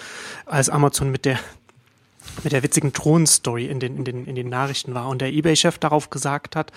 [0.45, 1.39] als Amazon mit der
[2.43, 5.79] mit der witzigen Thronstory in den, in den, in den Nachrichten war und der eBay-Chef
[5.79, 6.73] darauf gesagt hat,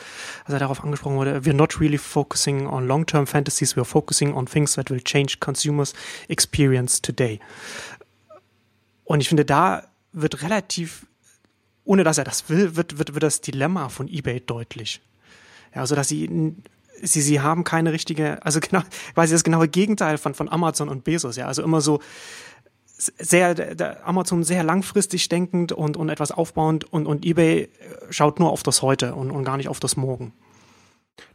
[0.45, 4.45] als er darauf angesprochen wurde, we're not really focusing on long-term fantasies, we're focusing on
[4.45, 5.93] things that will change consumers'
[6.27, 7.39] experience today.
[9.05, 11.05] Und ich finde, da wird relativ,
[11.83, 15.01] ohne dass er das will, wird, wird, wird das Dilemma von eBay deutlich.
[15.73, 16.55] Ja, also, dass sie
[17.01, 18.81] sie, sie haben keine richtige, also genau,
[19.13, 21.47] quasi das genaue Gegenteil von, von Amazon und Bezos, ja.
[21.47, 21.99] Also immer so
[22.97, 27.69] sehr, der Amazon sehr langfristig denkend und, und etwas aufbauend und, und eBay
[28.09, 30.33] schaut nur auf das Heute und, und gar nicht auf das Morgen.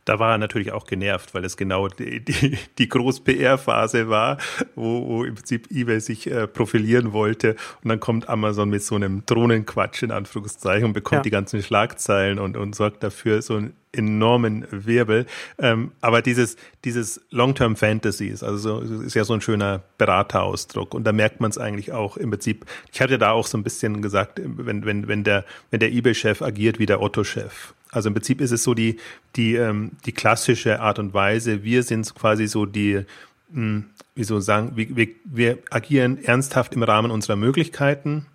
[0.04, 4.38] Da war er natürlich auch genervt, weil es genau die, die, die Groß-PR-Phase war,
[4.74, 7.56] wo, wo im Prinzip eBay sich äh, profilieren wollte.
[7.82, 11.22] Und dann kommt Amazon mit so einem Drohnenquatsch in Anführungszeichen und bekommt ja.
[11.22, 15.26] die ganzen Schlagzeilen und, und sorgt dafür so einen enormen Wirbel.
[15.58, 20.94] Ähm, aber dieses, dieses Long-Term Fantasies, also so, ist ja so ein schöner Beraterausdruck.
[20.94, 22.66] Und da merkt man es eigentlich auch im Prinzip.
[22.92, 26.42] Ich hatte da auch so ein bisschen gesagt, wenn, wenn, wenn der, wenn der eBay-Chef
[26.42, 27.74] agiert wie der Otto-Chef.
[27.94, 28.98] Also im Prinzip ist es so die,
[29.36, 31.62] die, ähm, die klassische Art und Weise.
[31.62, 33.04] Wir sind quasi so die,
[33.50, 38.26] mh, hm, wie so sagen, wir, wir, wir agieren ernsthaft im Rahmen unserer Möglichkeiten.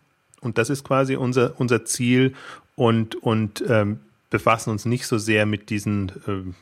[0.41, 2.33] Und das ist quasi unser, unser Ziel
[2.75, 6.53] und, und ähm, befassen uns nicht so sehr mit diesen äh,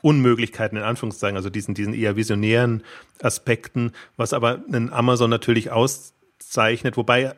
[0.00, 2.82] Unmöglichkeiten in Anführungszeichen, also diesen, diesen eher visionären
[3.20, 7.34] Aspekten, was aber einen Amazon natürlich auszeichnet, wobei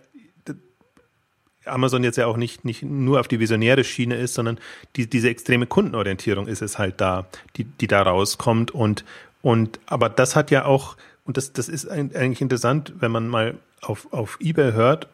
[1.64, 4.58] Amazon jetzt ja auch nicht, nicht nur auf die visionäre Schiene ist, sondern
[4.96, 8.70] die, diese extreme Kundenorientierung ist es halt da, die, die da rauskommt.
[8.70, 9.04] Und,
[9.42, 13.58] und aber das hat ja auch, und das, das ist eigentlich interessant, wenn man mal
[13.82, 15.08] auf, auf eBay hört,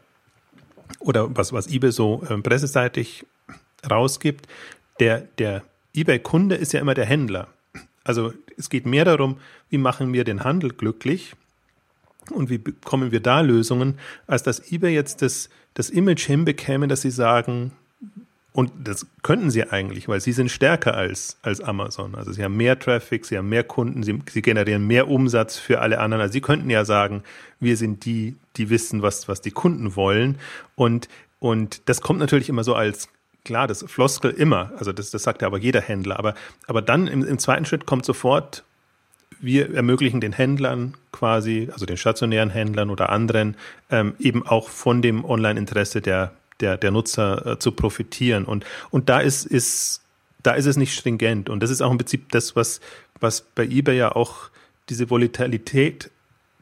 [1.00, 3.26] oder was, was eBay so äh, presseseitig
[3.88, 4.46] rausgibt,
[5.00, 5.62] der, der
[5.94, 7.48] eBay-Kunde ist ja immer der Händler.
[8.04, 11.35] Also es geht mehr darum, wie machen wir den Handel glücklich
[12.30, 17.02] und wie bekommen wir da Lösungen, als dass eBay jetzt das, das Image hinbekäme, dass
[17.02, 17.72] sie sagen,
[18.52, 22.14] und das könnten sie eigentlich, weil sie sind stärker als, als Amazon.
[22.14, 25.80] Also sie haben mehr Traffic, sie haben mehr Kunden, sie, sie generieren mehr Umsatz für
[25.82, 26.22] alle anderen.
[26.22, 27.22] Also sie könnten ja sagen,
[27.60, 30.38] wir sind die, die wissen, was, was die Kunden wollen.
[30.74, 31.08] Und,
[31.38, 33.10] und das kommt natürlich immer so als
[33.44, 36.34] klar, das Floskel immer, also das, das sagt ja aber jeder Händler, aber,
[36.66, 38.64] aber dann im, im zweiten Schritt kommt sofort,
[39.40, 43.57] wir ermöglichen den Händlern quasi, also den stationären Händlern oder anderen,
[43.90, 48.44] ähm, eben auch von dem Online-Interesse der, der, der Nutzer äh, zu profitieren.
[48.44, 50.03] Und, und da ist, ist,
[50.42, 51.49] da ist es nicht stringent.
[51.49, 52.81] Und das ist auch im Prinzip das, was,
[53.20, 54.51] was bei eBay ja auch
[54.88, 56.11] diese Volatilität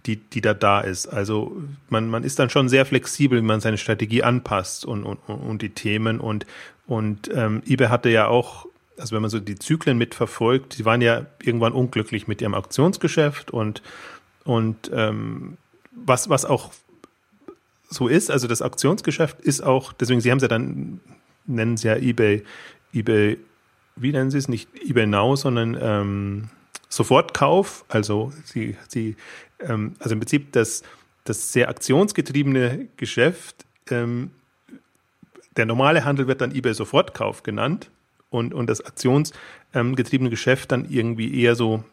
[0.06, 1.06] die, die da da ist.
[1.06, 1.56] Also
[1.88, 5.62] man, man ist dann schon sehr flexibel, wie man seine Strategie anpasst und, und, und
[5.62, 6.20] die Themen.
[6.20, 6.46] Und,
[6.86, 8.66] und ähm, eBay hatte ja auch
[8.98, 13.50] also wenn man so die Zyklen mitverfolgt, die waren ja irgendwann unglücklich mit ihrem Auktionsgeschäft
[13.50, 13.82] und,
[14.44, 15.56] und ähm,
[15.92, 16.72] was, was auch
[17.88, 21.00] so ist, also das Auktionsgeschäft ist auch, deswegen, sie haben es ja dann,
[21.46, 22.44] nennen sie ja eBay,
[22.92, 23.38] eBay,
[23.96, 26.50] wie nennen sie es, nicht eBay Now, sondern ähm,
[26.88, 29.16] Sofortkauf, also sie, sie
[29.60, 30.82] ähm, also im Prinzip das,
[31.24, 34.30] das sehr aktionsgetriebene Geschäft, ähm,
[35.56, 37.90] der normale Handel wird dann eBay Sofortkauf genannt
[38.34, 41.84] und, und das aktionsgetriebene Geschäft dann irgendwie eher so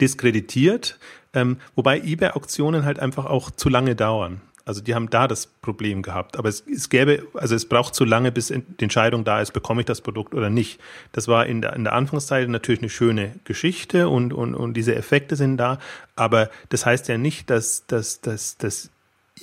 [0.00, 0.98] diskreditiert,
[1.34, 4.40] ähm, wobei eBay-Auktionen halt einfach auch zu lange dauern.
[4.64, 6.38] Also die haben da das Problem gehabt.
[6.38, 9.82] Aber es, es gäbe, also es braucht zu lange, bis die Entscheidung da ist, bekomme
[9.82, 10.80] ich das Produkt oder nicht.
[11.10, 14.94] Das war in der, in der Anfangszeit natürlich eine schöne Geschichte und, und, und diese
[14.94, 15.78] Effekte sind da.
[16.14, 18.90] Aber das heißt ja nicht, dass, dass, dass, dass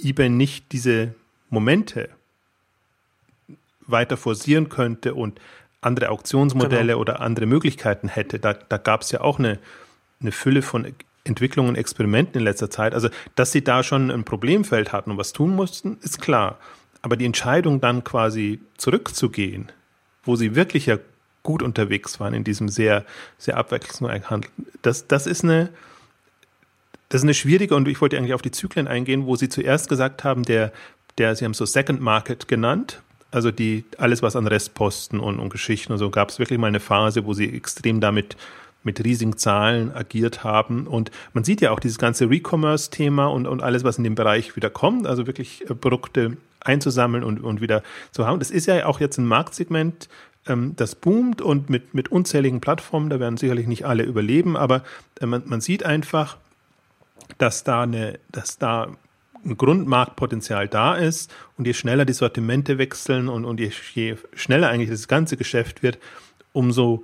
[0.01, 1.13] eBay nicht diese
[1.49, 2.09] Momente
[3.87, 5.39] weiter forcieren könnte und
[5.81, 6.99] andere Auktionsmodelle genau.
[6.99, 8.39] oder andere Möglichkeiten hätte.
[8.39, 9.59] Da, da gab es ja auch eine,
[10.21, 12.93] eine Fülle von Entwicklungen, Experimenten in letzter Zeit.
[12.93, 16.57] Also, dass sie da schon ein Problemfeld hatten und was tun mussten, ist klar.
[17.01, 19.71] Aber die Entscheidung dann quasi zurückzugehen,
[20.23, 20.97] wo sie wirklich ja
[21.43, 23.05] gut unterwegs waren in diesem sehr,
[23.37, 25.69] sehr abwechslungsreichen Handel, das, das ist eine,
[27.07, 29.87] das ist eine schwierige und ich wollte eigentlich auf die Zyklen eingehen, wo sie zuerst
[29.87, 30.73] gesagt haben, der,
[31.17, 35.49] der, sie haben so Second Market genannt, also die, alles was an Restposten und, und
[35.49, 38.35] Geschichten und so, gab es wirklich mal eine Phase, wo sie extrem damit
[38.83, 40.87] mit riesigen Zahlen agiert haben.
[40.87, 44.55] Und man sieht ja auch dieses ganze Recommerce-Thema und, und alles, was in dem Bereich
[44.55, 48.39] wieder kommt, also wirklich äh, Produkte einzusammeln und, und wieder zu haben.
[48.39, 50.09] Das ist ja auch jetzt ein Marktsegment,
[50.47, 54.83] ähm, das boomt und mit, mit unzähligen Plattformen, da werden sicherlich nicht alle überleben, aber
[55.19, 56.37] äh, man, man sieht einfach,
[57.37, 58.87] dass da eine, dass da
[59.45, 64.69] ein Grundmarktpotenzial da ist und je schneller die Sortimente wechseln und, und je, je schneller
[64.69, 65.99] eigentlich das ganze Geschäft wird,
[66.53, 67.03] umso,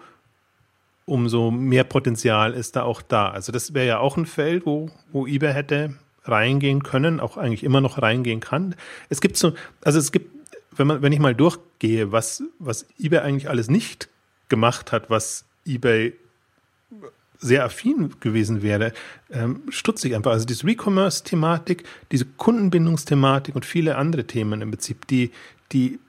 [1.06, 3.30] umso mehr Potenzial ist da auch da.
[3.30, 7.64] Also das wäre ja auch ein Feld, wo, wo eBay hätte reingehen können, auch eigentlich
[7.64, 8.76] immer noch reingehen kann.
[9.10, 10.32] Es gibt so, also es gibt,
[10.72, 14.10] wenn man, wenn ich mal durchgehe, was, was eBay eigentlich alles nicht
[14.50, 16.14] gemacht hat, was eBay
[17.46, 18.92] sehr affin gewesen wäre,
[19.32, 20.32] ähm, stutzig einfach.
[20.32, 25.32] Also diese Recommerce-Thematik, diese Kundenbindungsthematik und viele andere Themen im Prinzip, die,
[25.72, 26.00] die,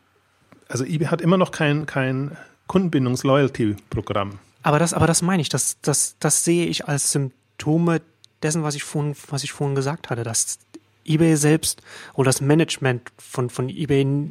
[0.69, 2.37] also eBay hat immer noch kein, kein
[2.69, 4.39] Kundenbindungs-Loyalty-Programm.
[4.63, 8.01] Aber das, aber das meine ich, das, das, das sehe ich als Symptome
[8.43, 10.59] dessen, was ich vorhin, was ich vorhin gesagt hatte, dass
[11.05, 11.83] eBay selbst
[12.15, 14.31] oder das Management von, von eBay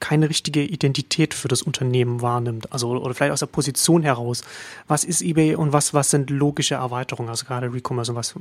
[0.00, 2.72] keine richtige Identität für das Unternehmen wahrnimmt.
[2.72, 4.42] Also, oder vielleicht aus der Position heraus.
[4.86, 7.30] Was ist eBay und was, was sind logische Erweiterungen?
[7.30, 8.34] Also gerade Recommerce und was,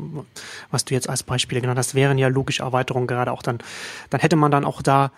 [0.71, 3.59] was du jetzt als Beispiele genannt hast, wären ja logische Erweiterungen gerade auch dann,
[4.09, 5.11] dann hätte man dann auch da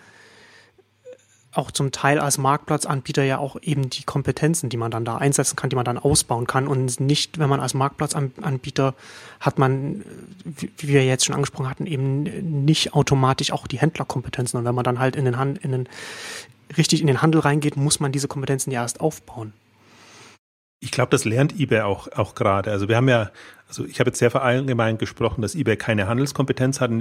[1.58, 5.56] auch zum Teil als Marktplatzanbieter ja auch eben die Kompetenzen, die man dann da einsetzen
[5.56, 8.94] kann, die man dann ausbauen kann und nicht, wenn man als Marktplatzanbieter
[9.40, 10.04] hat man,
[10.44, 12.22] wie wir jetzt schon angesprochen hatten, eben
[12.64, 15.88] nicht automatisch auch die Händlerkompetenzen und wenn man dann halt in den, Hand, in den
[16.76, 19.52] richtig in den Handel reingeht, muss man diese Kompetenzen ja erst aufbauen.
[20.80, 22.70] Ich glaube, das lernt eBay auch, auch gerade.
[22.70, 23.30] Also wir haben ja,
[23.66, 26.92] also ich habe jetzt sehr verallgemein gesprochen, dass eBay keine Handelskompetenz hat.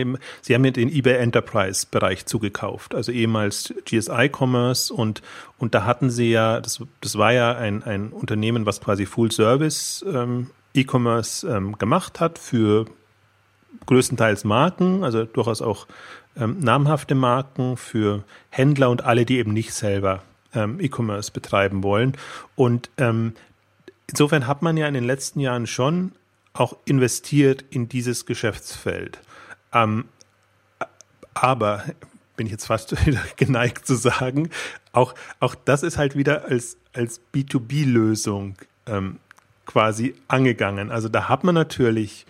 [0.41, 5.21] Sie haben ja den eBay Enterprise Bereich zugekauft, also ehemals GSI Commerce und,
[5.59, 9.31] und da hatten sie ja, das, das war ja ein, ein Unternehmen, was quasi Full
[9.31, 12.85] Service ähm, E-Commerce ähm, gemacht hat für
[13.85, 15.87] größtenteils Marken, also durchaus auch
[16.35, 22.13] ähm, namhafte Marken für Händler und alle, die eben nicht selber ähm, E-Commerce betreiben wollen.
[22.55, 23.33] Und ähm,
[24.07, 26.13] insofern hat man ja in den letzten Jahren schon
[26.53, 29.19] auch investiert in dieses Geschäftsfeld.
[29.73, 30.05] Ähm,
[31.33, 31.83] aber
[32.35, 34.49] bin ich jetzt fast wieder geneigt zu sagen,
[34.91, 39.19] auch, auch das ist halt wieder als, als B2B-Lösung ähm,
[39.65, 40.91] quasi angegangen.
[40.91, 42.25] Also da hat man natürlich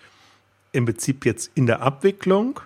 [0.72, 2.60] im Prinzip jetzt in der Abwicklung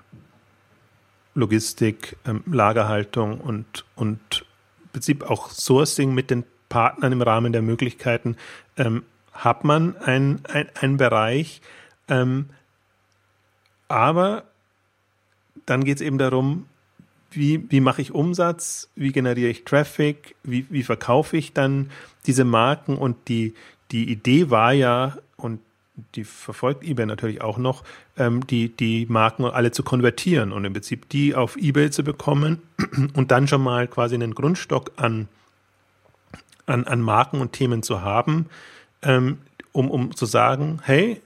[1.35, 4.44] Logistik, ähm, Lagerhaltung und, und
[4.83, 8.37] im Prinzip auch Sourcing mit den Partnern im Rahmen der Möglichkeiten
[8.78, 10.42] ähm, hat man einen
[10.80, 11.61] ein Bereich.
[12.08, 12.46] Ähm,
[13.88, 14.44] aber
[15.66, 16.64] dann geht es eben darum,
[17.30, 21.90] wie, wie mache ich Umsatz, wie generiere ich Traffic, wie, wie verkaufe ich dann
[22.26, 23.52] diese Marken und die,
[23.90, 25.61] die Idee war ja, und
[26.14, 27.85] die verfolgt eBay natürlich auch noch,
[28.16, 32.62] ähm, die, die Marken alle zu konvertieren und im Prinzip die auf eBay zu bekommen
[33.14, 35.28] und dann schon mal quasi einen Grundstock an
[36.66, 38.46] an, an Marken und Themen zu haben,
[39.03, 39.38] ähm,
[39.72, 41.20] um, um zu sagen, hey,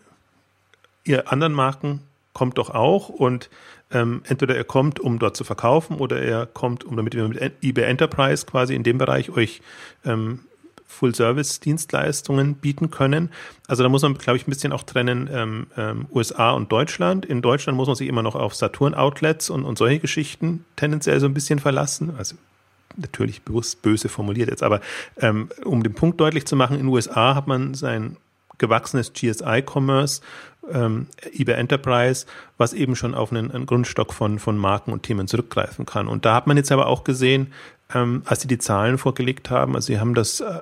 [1.05, 2.01] ihr anderen Marken
[2.33, 3.49] kommt doch auch und
[3.91, 7.53] ähm, entweder er kommt, um dort zu verkaufen oder er kommt, um damit wir mit
[7.63, 9.63] eBay Enterprise quasi in dem Bereich euch
[10.05, 10.41] ähm,
[10.87, 13.31] Full-Service-Dienstleistungen bieten können.
[13.69, 17.27] Also da muss man, glaube ich, ein bisschen auch trennen ähm, ähm, USA und Deutschland.
[17.27, 21.27] In Deutschland muss man sich immer noch auf Saturn-Outlets und, und solche Geschichten tendenziell so
[21.27, 22.15] ein bisschen verlassen.
[22.17, 22.37] Also
[22.97, 24.81] natürlich bewusst böse formuliert jetzt, aber
[25.19, 28.17] ähm, um den Punkt deutlich zu machen, in den USA hat man sein
[28.59, 30.23] gewachsenes GSI-Commerce,
[30.71, 32.27] ähm, eBay Enterprise,
[32.59, 36.09] was eben schon auf einen, einen, Grundstock von, von Marken und Themen zurückgreifen kann.
[36.09, 37.53] Und da hat man jetzt aber auch gesehen,
[37.95, 40.61] ähm, als sie die Zahlen vorgelegt haben, also sie haben das, äh,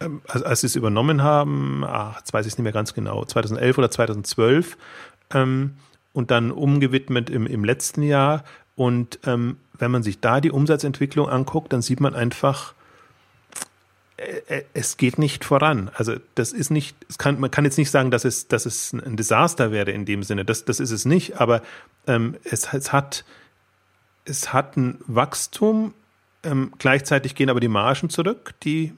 [0.00, 2.92] ähm, als, als sie es übernommen haben, ach, jetzt weiß ich es nicht mehr ganz
[2.92, 4.76] genau, 2011 oder 2012,
[5.32, 5.74] ähm,
[6.12, 8.44] und dann umgewidmet im, im letzten Jahr.
[8.74, 12.74] Und ähm, wenn man sich da die Umsatzentwicklung anguckt, dann sieht man einfach,
[14.16, 15.90] äh, äh, es geht nicht voran.
[15.94, 19.16] Also das ist nicht, kann, man kann jetzt nicht sagen, dass es, dass es ein
[19.16, 20.44] Desaster wäre in dem Sinne.
[20.44, 21.62] Das, das ist es nicht, aber
[22.06, 23.24] ähm, es, es, hat,
[24.24, 25.94] es hat ein Wachstum,
[26.42, 28.92] ähm, gleichzeitig gehen aber die Margen zurück, die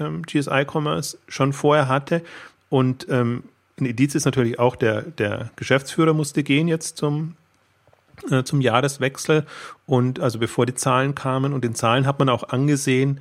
[0.00, 2.22] ähm, GSI Commerce schon vorher hatte.
[2.70, 3.44] Und ähm,
[3.78, 7.36] ein Indiz ist natürlich auch, der, der Geschäftsführer musste gehen jetzt zum
[8.30, 9.44] äh, zum Jahreswechsel
[9.86, 13.20] und also bevor die Zahlen kamen und den Zahlen hat man auch angesehen,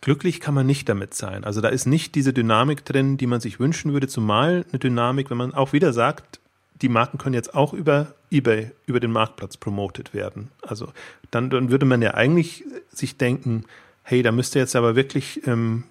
[0.00, 1.44] glücklich kann man nicht damit sein.
[1.44, 5.30] Also da ist nicht diese Dynamik drin, die man sich wünschen würde, zumal eine Dynamik,
[5.30, 6.40] wenn man auch wieder sagt,
[6.80, 10.50] die Marken können jetzt auch über eBay, über den Marktplatz promotet werden.
[10.62, 10.88] Also
[11.30, 13.64] dann, dann würde man ja eigentlich sich denken,
[14.02, 15.84] hey, da müsste jetzt aber wirklich ähm,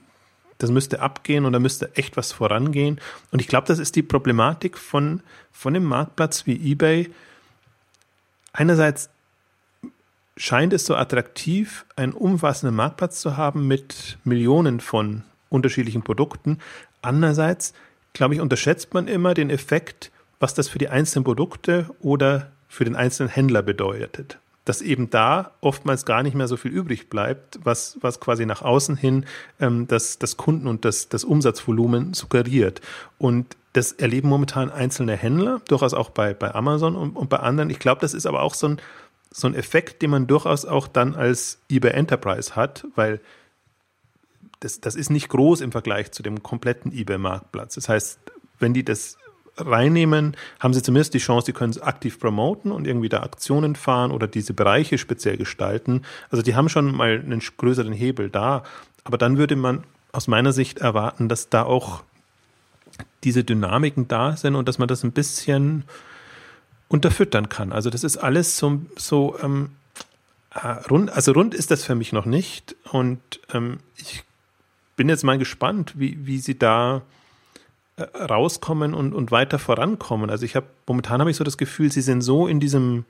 [0.62, 3.00] das müsste abgehen und da müsste echt was vorangehen.
[3.32, 7.10] Und ich glaube, das ist die Problematik von, von dem Marktplatz wie eBay.
[8.54, 9.10] Einerseits
[10.38, 16.60] scheint es so attraktiv, einen umfassenden Marktplatz zu haben mit Millionen von unterschiedlichen Produkten.
[17.02, 17.74] Andererseits,
[18.14, 22.86] glaube ich, unterschätzt man immer den Effekt, was das für die einzelnen Produkte oder für
[22.86, 27.60] den einzelnen Händler bedeutet dass eben da oftmals gar nicht mehr so viel übrig bleibt,
[27.64, 29.26] was, was quasi nach außen hin
[29.60, 32.80] ähm, das, das Kunden- und das, das Umsatzvolumen suggeriert.
[33.18, 37.70] Und das erleben momentan einzelne Händler, durchaus auch bei, bei Amazon und, und bei anderen.
[37.70, 38.82] Ich glaube, das ist aber auch so ein,
[39.32, 43.22] so ein Effekt, den man durchaus auch dann als eBay Enterprise hat, weil
[44.60, 47.76] das, das ist nicht groß im Vergleich zu dem kompletten eBay-Marktplatz.
[47.76, 48.20] Das heißt,
[48.60, 49.18] wenn die das
[49.58, 53.76] reinnehmen, haben sie zumindest die Chance, sie können es aktiv promoten und irgendwie da Aktionen
[53.76, 56.04] fahren oder diese Bereiche speziell gestalten.
[56.30, 58.64] Also die haben schon mal einen größeren Hebel da.
[59.04, 62.04] Aber dann würde man aus meiner Sicht erwarten, dass da auch
[63.24, 65.84] diese Dynamiken da sind und dass man das ein bisschen
[66.88, 67.72] unterfüttern kann.
[67.72, 69.70] Also das ist alles so, so ähm,
[70.54, 72.76] äh, rund, also rund ist das für mich noch nicht.
[72.92, 73.22] Und
[73.54, 74.24] ähm, ich
[74.96, 77.02] bin jetzt mal gespannt, wie, wie sie da
[77.96, 80.30] äh, rauskommen und, und weiter vorankommen.
[80.30, 83.06] Also ich habe momentan habe ich so das Gefühl, sie sind so in diesem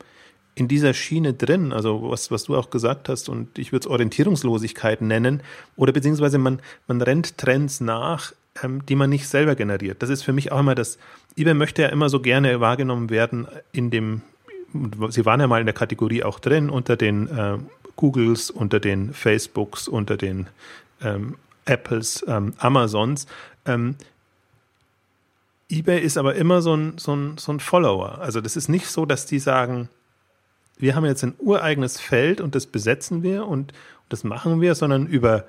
[0.54, 3.92] in dieser Schiene drin, also was, was du auch gesagt hast, und ich würde es
[3.92, 5.44] Orientierungslosigkeit nennen,
[5.78, 10.02] oder beziehungsweise man, man rennt Trends nach, ähm, die man nicht selber generiert.
[10.02, 10.98] Das ist für mich auch immer das,
[11.36, 14.22] eBay möchte ja immer so gerne wahrgenommen werden in dem,
[15.10, 17.58] sie waren ja mal in der Kategorie auch drin, unter den äh,
[17.96, 20.48] Googles, unter den Facebooks, unter den
[21.02, 23.28] ähm, Apples, ähm, Amazons.
[23.66, 23.96] Ähm,
[25.70, 28.20] eBay ist aber immer so ein, so, ein, so ein Follower.
[28.20, 29.90] Also das ist nicht so, dass die sagen,
[30.78, 33.76] wir haben jetzt ein ureigenes Feld und das besetzen wir und, und
[34.10, 35.46] das machen wir, sondern über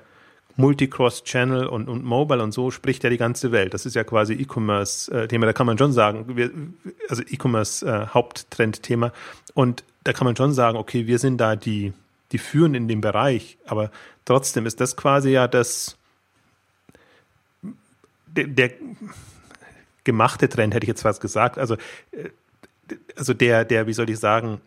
[0.55, 3.73] Multicross-Channel und, und Mobile und so spricht ja die ganze Welt.
[3.73, 5.47] Das ist ja quasi E-Commerce-Thema.
[5.47, 6.51] Da kann man schon sagen, wir,
[7.09, 9.11] also E-Commerce-Haupttrend-Thema.
[9.53, 11.93] Und da kann man schon sagen, okay, wir sind da die,
[12.31, 13.57] die führen in dem Bereich.
[13.65, 13.89] Aber
[14.25, 15.97] trotzdem ist das quasi ja das,
[18.27, 18.71] der, der
[20.03, 21.57] gemachte Trend, hätte ich jetzt fast gesagt.
[21.57, 21.75] Also,
[22.11, 22.29] äh,
[23.15, 24.61] also der, der, wie soll ich sagen,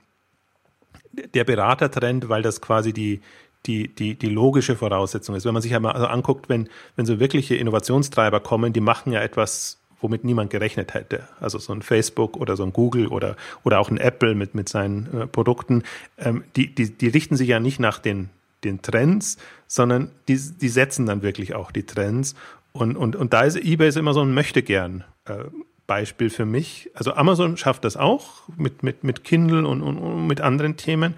[1.12, 3.20] der Beratertrend, weil das quasi die,
[3.67, 5.45] die, die, die logische Voraussetzung ist.
[5.45, 9.21] Wenn man sich einmal also anguckt, wenn, wenn so wirkliche Innovationstreiber kommen, die machen ja
[9.21, 11.29] etwas, womit niemand gerechnet hätte.
[11.41, 14.69] Also so ein Facebook oder so ein Google oder, oder auch ein Apple mit, mit
[14.69, 15.83] seinen äh, Produkten,
[16.19, 18.31] ähm, die, die, die richten sich ja nicht nach den,
[18.64, 22.35] den Trends, sondern die, die setzen dann wirklich auch die Trends.
[22.73, 25.45] Und, und, und da ist eBay ist immer so ein Möchtegern äh,
[25.87, 26.91] Beispiel für mich.
[26.95, 31.14] Also Amazon schafft das auch mit, mit, mit Kindle und, und, und mit anderen Themen.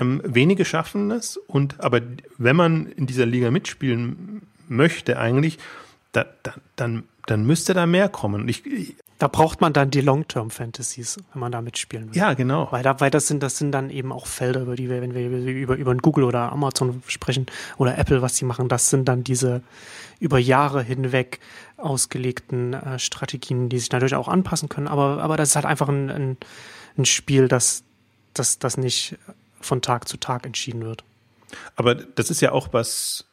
[0.00, 1.36] Ähm, wenige schaffen das.
[1.36, 2.00] Und aber
[2.36, 5.58] wenn man in dieser Liga mitspielen möchte, eigentlich,
[6.12, 8.48] da, da, dann, dann müsste da mehr kommen.
[8.48, 8.62] Ich,
[9.18, 12.16] da braucht man dann die Long-Term-Fantasies, wenn man da mitspielen will.
[12.16, 12.68] Ja, genau.
[12.70, 15.12] Weil, da, weil das sind, das sind dann eben auch Felder, über die wir, wenn
[15.12, 17.46] wir über, über Google oder Amazon sprechen
[17.78, 19.62] oder Apple, was sie machen, das sind dann diese
[20.20, 21.40] über Jahre hinweg
[21.76, 24.88] ausgelegten äh, Strategien, die sich natürlich auch anpassen können.
[24.88, 26.36] Aber, aber das ist halt einfach ein, ein,
[26.96, 27.82] ein Spiel, das,
[28.34, 29.18] das, das nicht
[29.60, 31.02] von Tag zu Tag entschieden wird.
[31.76, 33.27] Aber das ist ja auch was,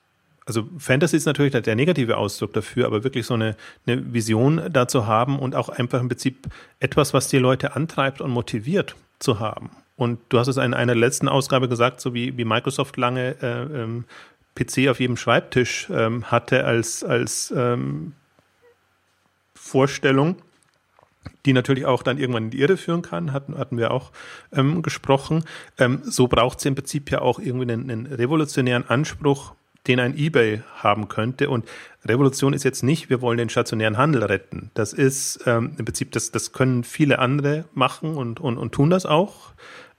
[0.45, 3.55] also Fantasy ist natürlich der negative Ausdruck dafür, aber wirklich so eine,
[3.87, 6.47] eine Vision dazu haben und auch einfach im Prinzip
[6.79, 9.71] etwas, was die Leute antreibt und motiviert zu haben.
[9.97, 13.81] Und du hast es in einer letzten Ausgabe gesagt, so wie, wie Microsoft lange äh,
[13.81, 14.05] ähm,
[14.55, 18.13] PC auf jedem Schreibtisch ähm, hatte als, als ähm,
[19.53, 20.37] Vorstellung,
[21.45, 24.11] die natürlich auch dann irgendwann in die Irre führen kann, hatten, hatten wir auch
[24.53, 25.43] ähm, gesprochen.
[25.77, 29.53] Ähm, so braucht es im Prinzip ja auch irgendwie einen, einen, revolutionären Anspruch,
[29.87, 31.49] den ein eBay haben könnte.
[31.49, 31.65] Und
[32.05, 34.71] Revolution ist jetzt nicht, wir wollen den stationären Handel retten.
[34.73, 38.89] Das ist ähm, im Prinzip, das, das können viele andere machen und, und, und tun
[38.89, 39.53] das auch.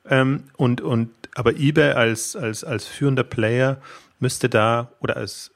[0.09, 3.78] Ähm, und, und, aber eBay als, als, als führender Player
[4.18, 5.51] müsste da oder als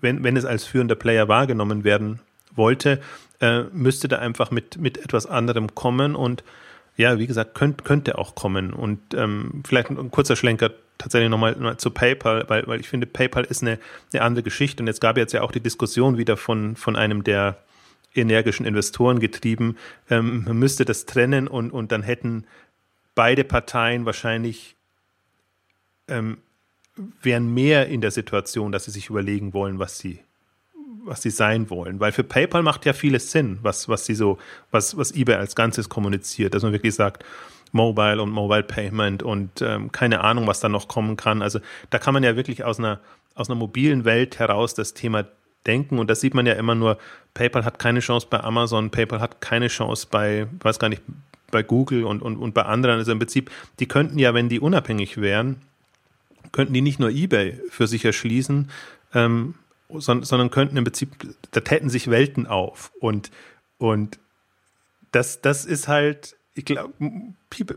[0.00, 2.20] wenn, wenn es als führender Player wahrgenommen werden
[2.54, 3.00] wollte,
[3.40, 6.42] äh, müsste da einfach mit, mit etwas anderem kommen und
[6.96, 8.72] ja, wie gesagt, könnt, könnte auch kommen.
[8.72, 13.06] Und ähm, vielleicht ein, kurzer Schlenker tatsächlich nochmal mal zu PayPal, weil, weil ich finde,
[13.06, 13.78] PayPal ist eine,
[14.12, 14.82] eine andere Geschichte.
[14.82, 17.58] Und jetzt gab jetzt ja auch die Diskussion wieder von, von einem der
[18.14, 19.76] energischen Investoren getrieben,
[20.10, 22.46] ähm, man müsste das trennen und, und dann hätten
[23.14, 24.74] beide Parteien wahrscheinlich
[26.08, 26.38] ähm,
[27.22, 30.20] wären mehr in der Situation, dass sie sich überlegen wollen, was sie,
[31.04, 32.00] was sie sein wollen.
[32.00, 34.38] Weil für PayPal macht ja vieles Sinn, was, was sie so,
[34.70, 37.24] was, was eBay als Ganzes kommuniziert, dass man wirklich sagt,
[37.72, 41.42] Mobile und Mobile Payment und ähm, keine Ahnung, was da noch kommen kann.
[41.42, 41.60] Also
[41.90, 43.00] da kann man ja wirklich aus einer
[43.36, 45.26] aus einer mobilen Welt heraus das Thema
[45.66, 45.98] denken.
[45.98, 46.98] Und das sieht man ja immer nur,
[47.34, 51.02] PayPal hat keine Chance bei Amazon, PayPal hat keine Chance bei, weiß gar nicht,
[51.50, 52.98] bei Google und, und, und bei anderen.
[52.98, 55.62] Also im Prinzip, die könnten ja, wenn die unabhängig wären,
[56.50, 58.70] könnten die nicht nur eBay für sich erschließen,
[59.14, 59.54] ähm,
[59.90, 61.10] sondern, sondern könnten im Prinzip,
[61.50, 62.90] da täten sich Welten auf.
[63.00, 63.30] Und,
[63.78, 64.18] und
[65.12, 66.92] das, das ist halt, ich glaube,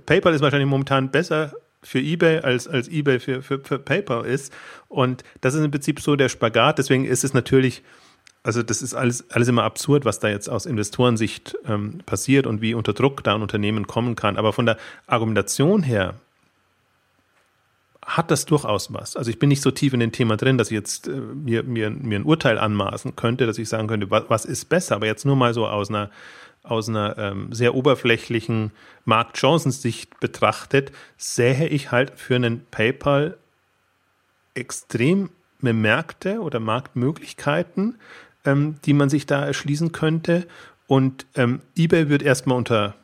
[0.06, 1.54] PayPal ist wahrscheinlich momentan besser
[1.84, 4.54] für eBay als, als eBay für, für, für PayPal ist.
[4.88, 6.78] Und das ist im Prinzip so der Spagat.
[6.78, 7.84] Deswegen ist es natürlich,
[8.42, 12.62] also das ist alles, alles immer absurd, was da jetzt aus Investorensicht ähm, passiert und
[12.62, 14.38] wie unter Druck da ein Unternehmen kommen kann.
[14.38, 14.78] Aber von der
[15.08, 16.16] Argumentation her
[18.02, 19.18] hat das durchaus was.
[19.18, 21.64] Also ich bin nicht so tief in dem Thema drin, dass ich jetzt äh, mir,
[21.64, 24.96] mir, mir ein Urteil anmaßen könnte, dass ich sagen könnte, was, was ist besser.
[24.96, 26.10] Aber jetzt nur mal so aus einer
[26.64, 28.72] aus einer ähm, sehr oberflächlichen
[29.06, 33.38] Marktchancensicht betrachtet, sähe ich halt für einen PayPal
[34.54, 35.30] extreme
[35.62, 37.98] Märkte oder Marktmöglichkeiten,
[38.46, 40.48] ähm, die man sich da erschließen könnte.
[40.88, 42.96] Und ähm, eBay wird erstmal unter,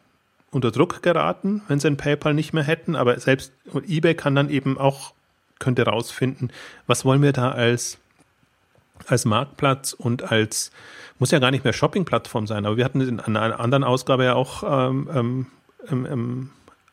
[0.52, 2.96] unter Druck geraten, wenn sie ein PayPal nicht mehr hätten.
[2.96, 3.54] Aber selbst
[3.88, 5.14] eBay kann dann eben auch,
[5.60, 6.52] könnte rausfinden,
[6.88, 8.00] was wollen wir da als,
[9.08, 10.72] als Marktplatz und als
[11.20, 14.36] muss ja gar nicht mehr Shopping-Plattform sein, aber wir hatten in einer anderen Ausgabe ja
[14.36, 15.48] auch ähm, ähm,
[15.90, 16.50] ähm, ähm,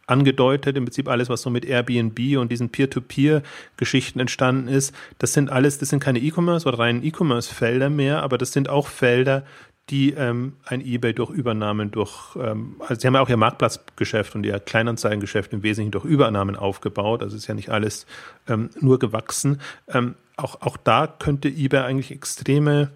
[0.07, 5.51] angedeutet, im Prinzip alles, was so mit Airbnb und diesen Peer-to-Peer-Geschichten entstanden ist, das sind
[5.51, 9.45] alles, das sind keine E-Commerce oder reinen E-Commerce-Felder mehr, aber das sind auch Felder,
[9.91, 14.35] die ähm, ein eBay durch Übernahmen, durch, ähm, also sie haben ja auch ihr Marktplatzgeschäft
[14.35, 18.07] und ihr Kleinanzeigengeschäft im Wesentlichen durch Übernahmen aufgebaut, also ist ja nicht alles
[18.49, 19.61] ähm, nur gewachsen.
[19.89, 22.91] Ähm, auch, auch da könnte eBay eigentlich extreme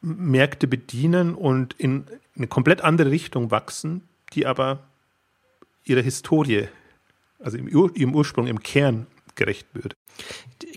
[0.00, 2.06] Märkte bedienen und in
[2.36, 4.02] eine komplett andere Richtung wachsen,
[4.34, 4.80] die aber
[5.84, 6.68] ihrer Historie,
[7.38, 9.06] also im, Ur, im Ursprung, im Kern
[9.36, 9.94] gerecht wird.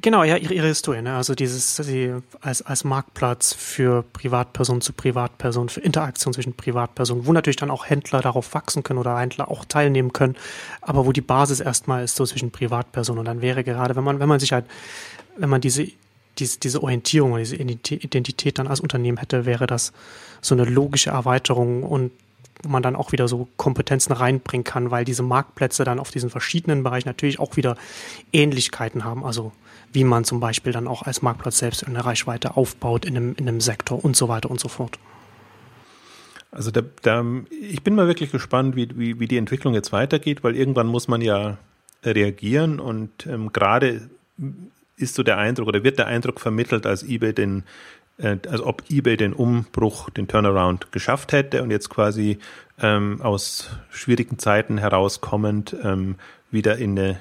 [0.01, 1.15] Genau, ja, ihre, ihre Historie, ne?
[1.15, 7.33] also dieses sie als, als Marktplatz für Privatperson zu Privatperson, für Interaktion zwischen Privatpersonen, wo
[7.33, 10.35] natürlich dann auch Händler darauf wachsen können oder Händler auch teilnehmen können,
[10.81, 14.19] aber wo die Basis erstmal ist so zwischen Privatpersonen und dann wäre gerade, wenn man,
[14.19, 14.65] wenn man sich halt,
[15.37, 15.87] wenn man diese
[16.37, 19.91] diese, diese Orientierung diese Identität dann als Unternehmen hätte, wäre das
[20.41, 22.11] so eine logische Erweiterung und
[22.63, 26.29] wo man dann auch wieder so Kompetenzen reinbringen kann, weil diese Marktplätze dann auf diesen
[26.29, 27.77] verschiedenen Bereichen natürlich auch wieder
[28.33, 29.23] Ähnlichkeiten haben.
[29.23, 29.53] Also
[29.93, 33.47] wie man zum Beispiel dann auch als Marktplatz selbst eine Reichweite aufbaut in einem, in
[33.47, 34.99] einem Sektor und so weiter und so fort.
[36.51, 37.23] Also da, da,
[37.61, 41.07] ich bin mal wirklich gespannt, wie, wie, wie die Entwicklung jetzt weitergeht, weil irgendwann muss
[41.07, 41.57] man ja
[42.03, 44.09] reagieren und ähm, gerade
[44.97, 47.63] ist so der Eindruck oder wird der Eindruck vermittelt, als eBay den,
[48.19, 52.39] äh, als ob eBay den Umbruch, den Turnaround geschafft hätte und jetzt quasi
[52.81, 56.15] ähm, aus schwierigen Zeiten herauskommend ähm,
[56.51, 57.19] wieder in eine,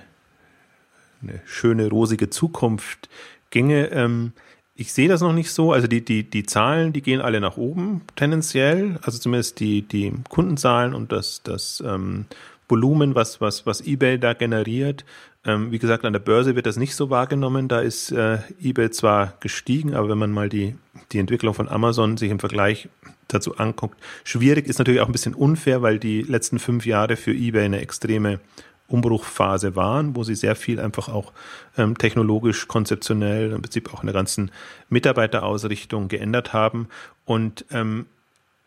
[1.22, 3.08] eine schöne, rosige Zukunft
[3.50, 3.90] ginge.
[3.90, 4.32] Ähm,
[4.74, 5.72] ich sehe das noch nicht so.
[5.72, 8.98] Also die, die, die Zahlen, die gehen alle nach oben tendenziell.
[9.02, 12.26] Also zumindest die, die Kundenzahlen und das, das ähm,
[12.68, 15.04] Volumen, was, was, was eBay da generiert.
[15.44, 17.68] Ähm, wie gesagt, an der Börse wird das nicht so wahrgenommen.
[17.68, 20.74] Da ist äh, eBay zwar gestiegen, aber wenn man mal die,
[21.12, 22.88] die Entwicklung von Amazon sich im Vergleich
[23.28, 27.32] dazu anguckt, schwierig ist natürlich auch ein bisschen unfair, weil die letzten fünf Jahre für
[27.32, 28.40] eBay eine extreme
[28.88, 31.32] Umbruchphase waren, wo sie sehr viel einfach auch
[31.76, 34.50] ähm, technologisch, konzeptionell, im Prinzip auch in der ganzen
[34.88, 36.88] Mitarbeiterausrichtung geändert haben.
[37.26, 38.06] Und ähm,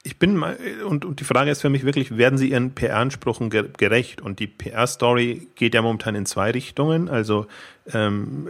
[0.03, 3.49] ich bin mal, und, und die Frage ist für mich wirklich, werden sie ihren PR-Ansprüchen
[3.49, 4.21] gerecht?
[4.21, 7.07] Und die PR-Story geht ja momentan in zwei Richtungen.
[7.07, 7.45] Also
[7.93, 8.49] ähm,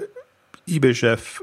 [0.68, 1.42] eBay-Chef,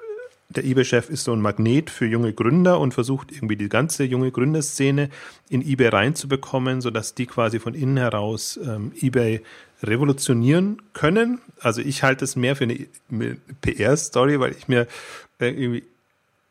[0.48, 4.30] der eBay-Chef ist so ein Magnet für junge Gründer und versucht irgendwie die ganze junge
[4.30, 5.11] Gründerszene
[5.50, 9.42] in eBay reinzubekommen, sodass die quasi von innen heraus ähm, eBay
[9.82, 11.40] revolutionieren können.
[11.61, 14.86] Also ich halte es mehr für eine PR-Story, weil ich mir
[15.38, 15.84] äh, irgendwie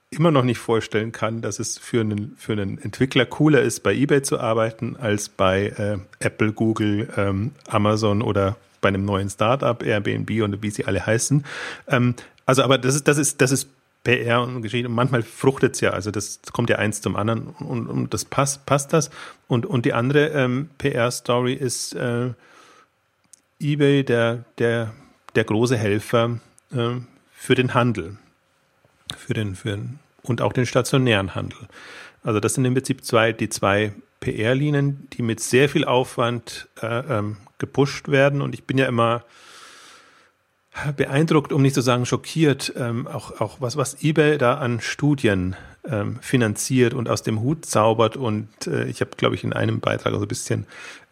[0.10, 3.94] immer noch nicht vorstellen kann, dass es für einen, für einen Entwickler cooler ist, bei
[3.94, 9.82] eBay zu arbeiten, als bei äh, Apple, Google, ähm, Amazon oder bei einem neuen Startup,
[9.84, 11.44] Airbnb und wie sie alle heißen.
[11.88, 13.70] Ähm, also, aber das ist, das ist, das ist
[14.04, 14.88] PR und Geschichte.
[14.88, 18.24] Und manchmal fruchtet es ja, also das kommt ja eins zum anderen und, und das
[18.24, 19.10] passt, passt das.
[19.48, 22.30] Und, und die andere ähm, PR-Story ist äh,
[23.60, 24.94] eBay, der, der,
[25.36, 26.40] der große Helfer
[26.72, 26.92] äh,
[27.34, 28.18] für den Handel
[29.18, 31.60] für den, für den, und auch den stationären Handel.
[32.24, 37.18] Also das sind im Prinzip zwei, die zwei PR-Linien, die mit sehr viel Aufwand äh,
[37.18, 38.42] ähm, gepusht werden.
[38.42, 39.24] Und ich bin ja immer,
[40.96, 45.56] beeindruckt, um nicht zu sagen schockiert, ähm, auch, auch was, was eBay da an Studien
[45.90, 48.18] ähm, finanziert und aus dem Hut zaubert.
[48.18, 50.66] Und äh, ich habe, glaube ich, in einem Beitrag so ein bisschen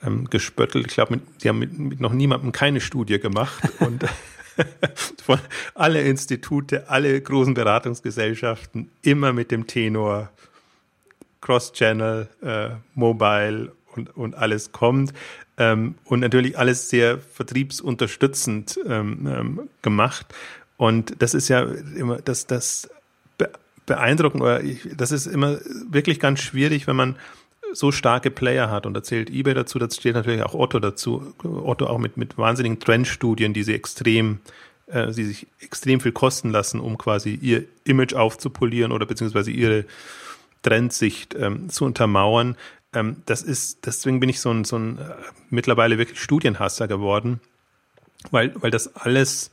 [0.05, 0.87] ähm, gespöttelt.
[0.87, 3.63] Ich glaube, die haben mit, mit noch niemandem keine Studie gemacht.
[3.79, 4.03] und
[5.23, 5.39] von
[5.73, 10.29] alle Institute, alle großen Beratungsgesellschaften immer mit dem Tenor
[11.41, 15.13] Cross-Channel, äh, Mobile und, und alles kommt.
[15.57, 20.33] Ähm, und natürlich alles sehr vertriebsunterstützend ähm, ähm, gemacht.
[20.77, 21.63] Und das ist ja
[21.95, 22.89] immer das, das
[23.85, 27.15] beeindruckend, oder ich, das ist immer wirklich ganz schwierig, wenn man
[27.75, 28.85] so starke Player hat.
[28.85, 31.33] Und da zählt eBay dazu, da steht natürlich auch Otto dazu.
[31.43, 34.39] Otto auch mit, mit wahnsinnigen Trendstudien, die sie extrem,
[34.87, 39.85] äh, sie sich extrem viel kosten lassen, um quasi ihr Image aufzupolieren oder beziehungsweise ihre
[40.61, 42.55] Trendsicht ähm, zu untermauern.
[42.93, 45.13] Ähm, das ist, deswegen bin ich so ein, so ein äh,
[45.49, 47.41] mittlerweile wirklich Studienhasser geworden,
[48.31, 49.51] weil, weil das alles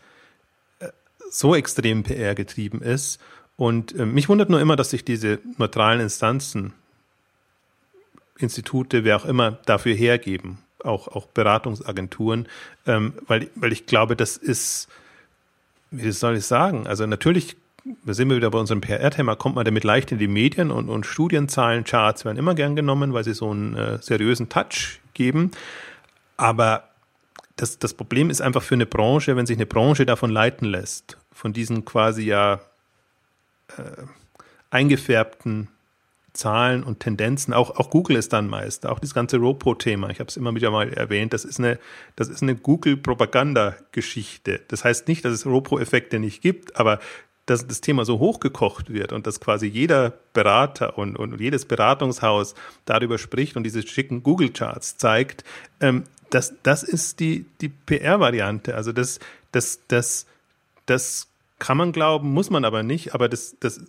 [0.78, 0.88] äh,
[1.30, 3.20] so extrem PR getrieben ist.
[3.56, 6.72] Und äh, mich wundert nur immer, dass sich diese neutralen Instanzen,
[8.38, 12.48] Institute, wer auch immer, dafür hergeben, auch, auch Beratungsagenturen,
[12.86, 14.88] ähm, weil, weil ich glaube, das ist,
[15.90, 17.56] wie soll ich sagen, also natürlich
[18.04, 20.88] da sind wir wieder bei unserem PR-Thema, kommt man damit leicht in die Medien und,
[20.88, 25.50] und Studienzahlen, Charts werden immer gern genommen, weil sie so einen äh, seriösen Touch geben.
[26.36, 26.84] Aber
[27.56, 31.18] das, das Problem ist einfach für eine Branche, wenn sich eine Branche davon leiten lässt,
[31.32, 32.60] von diesen quasi ja
[33.76, 34.02] äh,
[34.70, 35.68] eingefärbten
[36.32, 40.28] Zahlen und Tendenzen, auch, auch Google ist dann meist, auch das ganze Ropo-Thema, ich habe
[40.28, 41.78] es immer wieder mal erwähnt, das ist eine,
[42.16, 44.60] das ist eine Google-Propaganda-Geschichte.
[44.68, 47.00] Das heißt nicht, dass es Ropo-Effekte nicht gibt, aber
[47.46, 52.54] dass das Thema so hochgekocht wird und dass quasi jeder Berater und, und jedes Beratungshaus
[52.84, 55.44] darüber spricht und diese schicken Google-Charts zeigt,
[55.80, 58.74] ähm, das, das ist die, die PR-Variante.
[58.74, 59.18] Also das,
[59.50, 60.26] das, das,
[60.86, 61.28] das
[61.58, 63.80] kann man glauben, muss man aber nicht, aber das, das,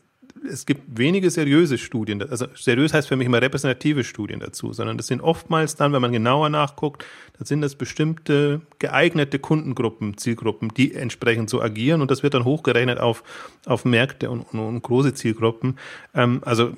[0.50, 4.98] es gibt wenige seriöse Studien, also seriös heißt für mich immer repräsentative Studien dazu, sondern
[4.98, 7.06] das sind oftmals dann, wenn man genauer nachguckt,
[7.38, 12.46] dann sind das bestimmte geeignete Kundengruppen, Zielgruppen, die entsprechend so agieren und das wird dann
[12.46, 13.24] hochgerechnet auf,
[13.66, 15.78] auf Märkte und, und, und große Zielgruppen.
[16.14, 16.74] Ähm, also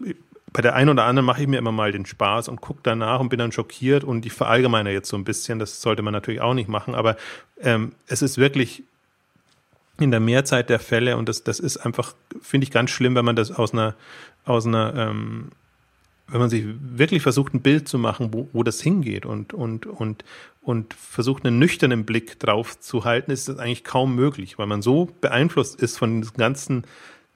[0.55, 3.19] bei der einen oder anderen mache ich mir immer mal den Spaß und gucke danach
[3.19, 6.39] und bin dann schockiert und ich verallgemeine jetzt so ein bisschen, das sollte man natürlich
[6.39, 7.17] auch nicht machen, aber
[7.59, 8.83] ähm, es ist wirklich
[9.99, 13.25] in der Mehrzeit der Fälle und das, das ist einfach, finde ich ganz schlimm, wenn
[13.25, 13.95] man das aus einer,
[14.43, 15.51] aus einer, ähm,
[16.27, 19.85] wenn man sich wirklich versucht, ein Bild zu machen, wo, wo das hingeht und, und,
[19.85, 20.25] und,
[20.61, 24.81] und versucht, einen nüchternen Blick drauf zu halten, ist das eigentlich kaum möglich, weil man
[24.81, 26.83] so beeinflusst ist von den ganzen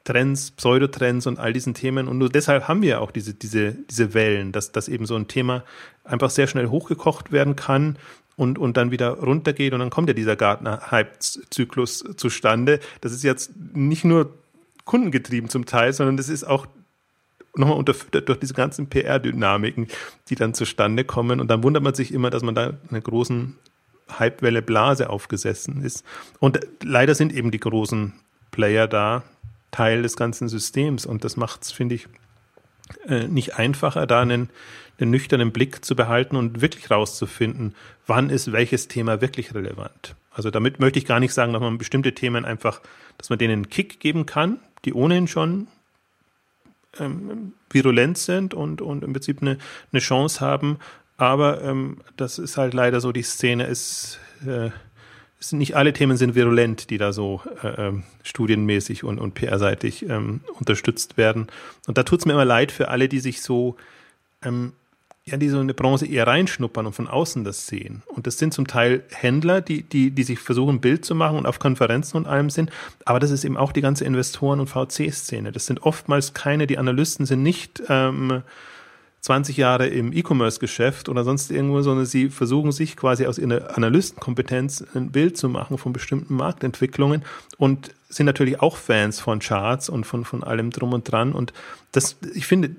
[0.05, 2.07] Trends, Pseudotrends und all diesen Themen.
[2.07, 5.27] Und nur deshalb haben wir auch diese, diese, diese Wellen, dass, dass eben so ein
[5.27, 5.63] Thema
[6.03, 7.97] einfach sehr schnell hochgekocht werden kann
[8.39, 12.79] und, und dann wieder runtergeht und dann kommt ja dieser Gartner-Hype-Zyklus zustande.
[13.01, 14.33] Das ist jetzt nicht nur
[14.85, 16.65] kundengetrieben zum Teil, sondern das ist auch
[17.55, 19.89] nochmal unterfüttert durch diese ganzen PR-Dynamiken,
[20.29, 21.41] die dann zustande kommen.
[21.41, 23.57] Und dann wundert man sich immer, dass man da eine großen
[24.17, 26.05] Hypewelle Blase aufgesessen ist.
[26.39, 28.13] Und leider sind eben die großen
[28.51, 29.23] Player da
[29.71, 31.05] Teil des ganzen Systems.
[31.05, 32.07] Und das macht es, finde ich,
[33.07, 34.49] äh, nicht einfacher, da einen,
[34.99, 37.75] einen nüchternen Blick zu behalten und wirklich rauszufinden,
[38.07, 40.15] wann ist welches Thema wirklich relevant.
[40.31, 42.81] Also damit möchte ich gar nicht sagen, dass man bestimmte Themen einfach,
[43.17, 45.67] dass man denen einen Kick geben kann, die ohnehin schon
[46.99, 49.57] ähm, virulent sind und, und im Prinzip eine,
[49.91, 50.79] eine Chance haben.
[51.17, 54.69] Aber ähm, das ist halt leider so, die Szene ist, äh,
[55.51, 60.41] nicht alle Themen sind virulent, die da so äh, ähm, studienmäßig und, und PR-seitig ähm,
[60.59, 61.47] unterstützt werden.
[61.87, 63.77] Und da tut es mir immer leid für alle, die sich so
[64.43, 64.73] ähm,
[65.29, 68.01] ja, die so in die Branche eher reinschnuppern und von außen das sehen.
[68.07, 71.37] Und das sind zum Teil Händler, die, die, die sich versuchen, ein Bild zu machen
[71.37, 72.71] und auf Konferenzen und allem sind.
[73.05, 75.51] Aber das ist eben auch die ganze Investoren- und VC-Szene.
[75.51, 78.41] Das sind oftmals keine, die Analysten sind nicht ähm,
[79.21, 84.85] 20 Jahre im E-Commerce-Geschäft oder sonst irgendwo, sondern sie versuchen sich quasi aus ihrer Analystenkompetenz
[84.95, 87.23] ein Bild zu machen von bestimmten Marktentwicklungen
[87.57, 91.33] und sind natürlich auch Fans von Charts und von, von allem drum und dran.
[91.33, 91.53] Und
[91.91, 92.71] das, ich finde,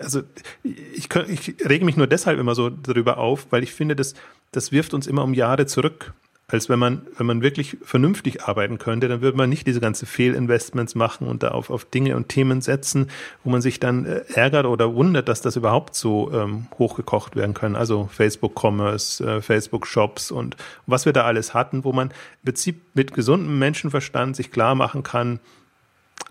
[0.00, 0.22] also
[0.62, 4.14] ich, ich rege mich nur deshalb immer so darüber auf, weil ich finde, das,
[4.52, 6.12] das wirft uns immer um Jahre zurück
[6.46, 10.04] als wenn man, wenn man wirklich vernünftig arbeiten könnte, dann würde man nicht diese ganze
[10.04, 13.10] Fehlinvestments machen und da auf, auf Dinge und Themen setzen,
[13.42, 17.54] wo man sich dann äh, ärgert oder wundert, dass das überhaupt so ähm, hochgekocht werden
[17.54, 17.76] können.
[17.76, 22.44] Also Facebook Commerce, äh, Facebook Shops und was wir da alles hatten, wo man im
[22.44, 25.40] Prinzip mit gesundem Menschenverstand sich klar machen kann,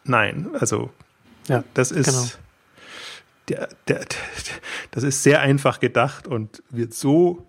[0.03, 0.91] nein, also
[1.47, 2.25] ja, das ist genau.
[3.47, 4.07] der, der, der,
[4.91, 7.47] das ist sehr einfach gedacht und wird so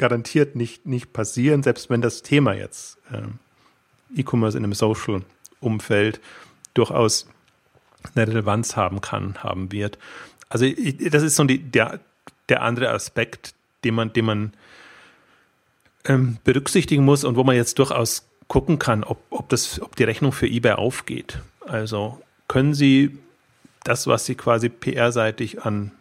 [0.00, 6.20] garantiert nicht, nicht passieren, selbst wenn das Thema jetzt äh, E-Commerce in einem Social-Umfeld
[6.72, 7.28] durchaus
[8.14, 9.98] eine Relevanz haben kann, haben wird.
[10.48, 12.00] Also das ist so die, der,
[12.48, 14.52] der andere Aspekt, den man, den man
[16.06, 20.04] ähm, berücksichtigen muss und wo man jetzt durchaus gucken kann, ob, ob, das, ob die
[20.04, 21.42] Rechnung für eBay aufgeht.
[21.60, 23.18] Also können Sie
[23.84, 25.92] das, was Sie quasi PR-seitig an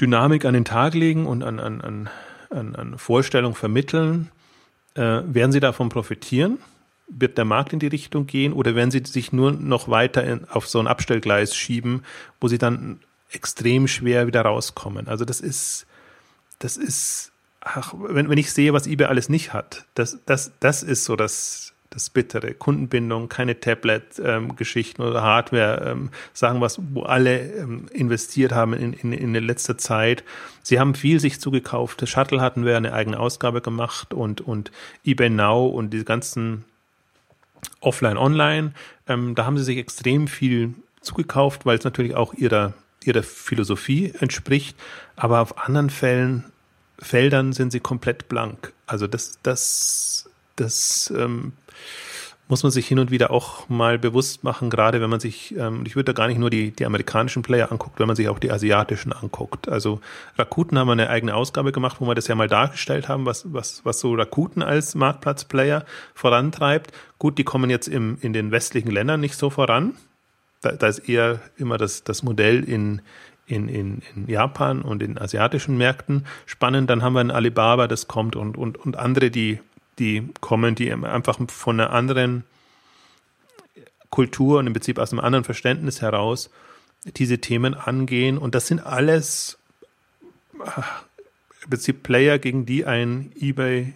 [0.00, 2.10] Dynamik an den Tag legen und an, an, an,
[2.50, 4.30] an, an Vorstellung vermitteln,
[4.94, 6.58] äh, werden Sie davon profitieren?
[7.08, 10.48] Wird der Markt in die Richtung gehen oder werden Sie sich nur noch weiter in,
[10.48, 12.02] auf so ein Abstellgleis schieben,
[12.40, 15.08] wo Sie dann extrem schwer wieder rauskommen?
[15.08, 15.86] Also das ist,
[16.58, 17.32] das ist
[17.66, 21.16] ach, wenn, wenn ich sehe, was eBay alles nicht hat, das, das, das ist so
[21.16, 22.54] das, das Bittere.
[22.54, 29.12] Kundenbindung, keine Tablet-Geschichten ähm, oder Hardware-Sachen, ähm, was, wo alle ähm, investiert haben in, in,
[29.12, 30.24] in letzter Zeit.
[30.62, 32.02] Sie haben viel sich zugekauft.
[32.02, 34.70] Das Shuttle hatten wir eine eigene Ausgabe gemacht und, und
[35.04, 36.64] eBay Now und die ganzen
[37.80, 38.72] Offline, Online.
[39.08, 42.74] Ähm, da haben sie sich extrem viel zugekauft, weil es natürlich auch ihrer,
[43.04, 44.76] ihrer Philosophie entspricht.
[45.14, 46.44] Aber auf anderen Fällen
[46.98, 48.72] Feldern sind sie komplett blank.
[48.86, 51.52] Also das, das, das ähm,
[52.48, 55.82] muss man sich hin und wieder auch mal bewusst machen, gerade wenn man sich, ähm,
[55.84, 58.38] ich würde da gar nicht nur die, die amerikanischen Player anguckt, wenn man sich auch
[58.38, 59.68] die asiatischen anguckt.
[59.68, 60.00] Also
[60.38, 63.52] Rakuten haben wir eine eigene Ausgabe gemacht, wo wir das ja mal dargestellt haben, was,
[63.52, 65.84] was, was so Rakuten als Marktplatzplayer
[66.14, 66.92] vorantreibt.
[67.18, 69.94] Gut, die kommen jetzt im, in den westlichen Ländern nicht so voran.
[70.60, 73.02] Da, da ist eher immer das, das Modell in,
[73.46, 76.90] in, in, in Japan und in asiatischen Märkten spannend.
[76.90, 79.58] Dann haben wir ein Alibaba, das kommt und, und, und andere, die,
[79.98, 82.44] die kommen, die einfach von einer anderen
[84.10, 86.50] Kultur und im Prinzip aus einem anderen Verständnis heraus
[87.04, 88.38] diese Themen angehen.
[88.38, 89.58] Und das sind alles
[90.54, 90.82] äh,
[91.62, 93.94] im Prinzip Player, gegen die ein eBay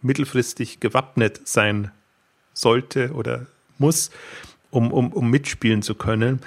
[0.00, 1.90] mittelfristig gewappnet sein
[2.54, 3.46] sollte oder
[3.78, 4.10] muss,
[4.70, 6.40] um, um, um mitspielen zu können.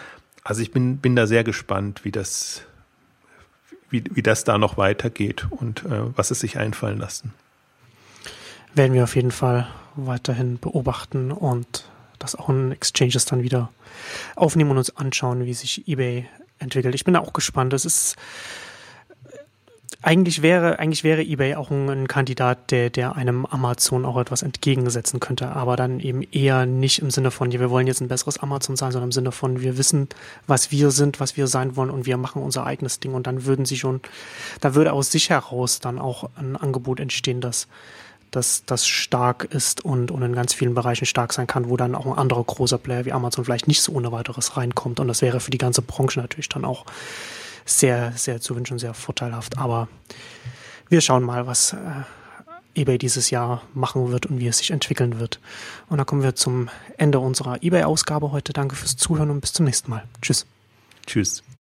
[0.44, 2.64] Also ich bin, bin da sehr gespannt, wie das,
[3.90, 7.34] wie, wie das da noch weitergeht und äh, was es sich einfallen lassen.
[8.76, 11.86] Werden wir auf jeden Fall weiterhin beobachten und
[12.20, 13.70] das auch in Exchanges dann wieder
[14.36, 16.28] aufnehmen und uns anschauen, wie sich eBay
[16.60, 16.94] entwickelt.
[16.94, 17.74] Ich bin da auch gespannt.
[17.74, 18.18] Es ist
[20.02, 24.44] eigentlich wäre, eigentlich wäre eBay auch ein, ein, Kandidat, der, der einem Amazon auch etwas
[24.44, 28.38] entgegensetzen könnte, aber dann eben eher nicht im Sinne von, wir wollen jetzt ein besseres
[28.38, 30.10] Amazon sein, sondern im Sinne von, wir wissen,
[30.48, 33.46] was wir sind, was wir sein wollen und wir machen unser eigenes Ding und dann
[33.46, 34.02] würden sie schon,
[34.62, 37.68] da würde aus sich heraus dann auch ein Angebot entstehen, das,
[38.36, 41.96] das, das stark ist und, und in ganz vielen Bereichen stark sein kann, wo dann
[41.96, 45.22] auch ein anderer großer Player wie Amazon vielleicht nicht so ohne weiteres reinkommt und das
[45.22, 46.86] wäre für die ganze Branche natürlich dann auch
[47.66, 49.58] sehr, sehr zu wünschen, sehr vorteilhaft.
[49.58, 49.88] Aber
[50.90, 51.78] wir schauen mal, was äh,
[52.76, 55.40] eBay dieses Jahr machen wird und wie es sich entwickeln wird.
[55.90, 58.54] Und dann kommen wir zum Ende unserer eBay-Ausgabe heute.
[58.54, 60.04] Danke fürs Zuhören und bis zum nächsten Mal.
[60.22, 60.46] Tschüss.
[61.08, 61.45] Tschüss.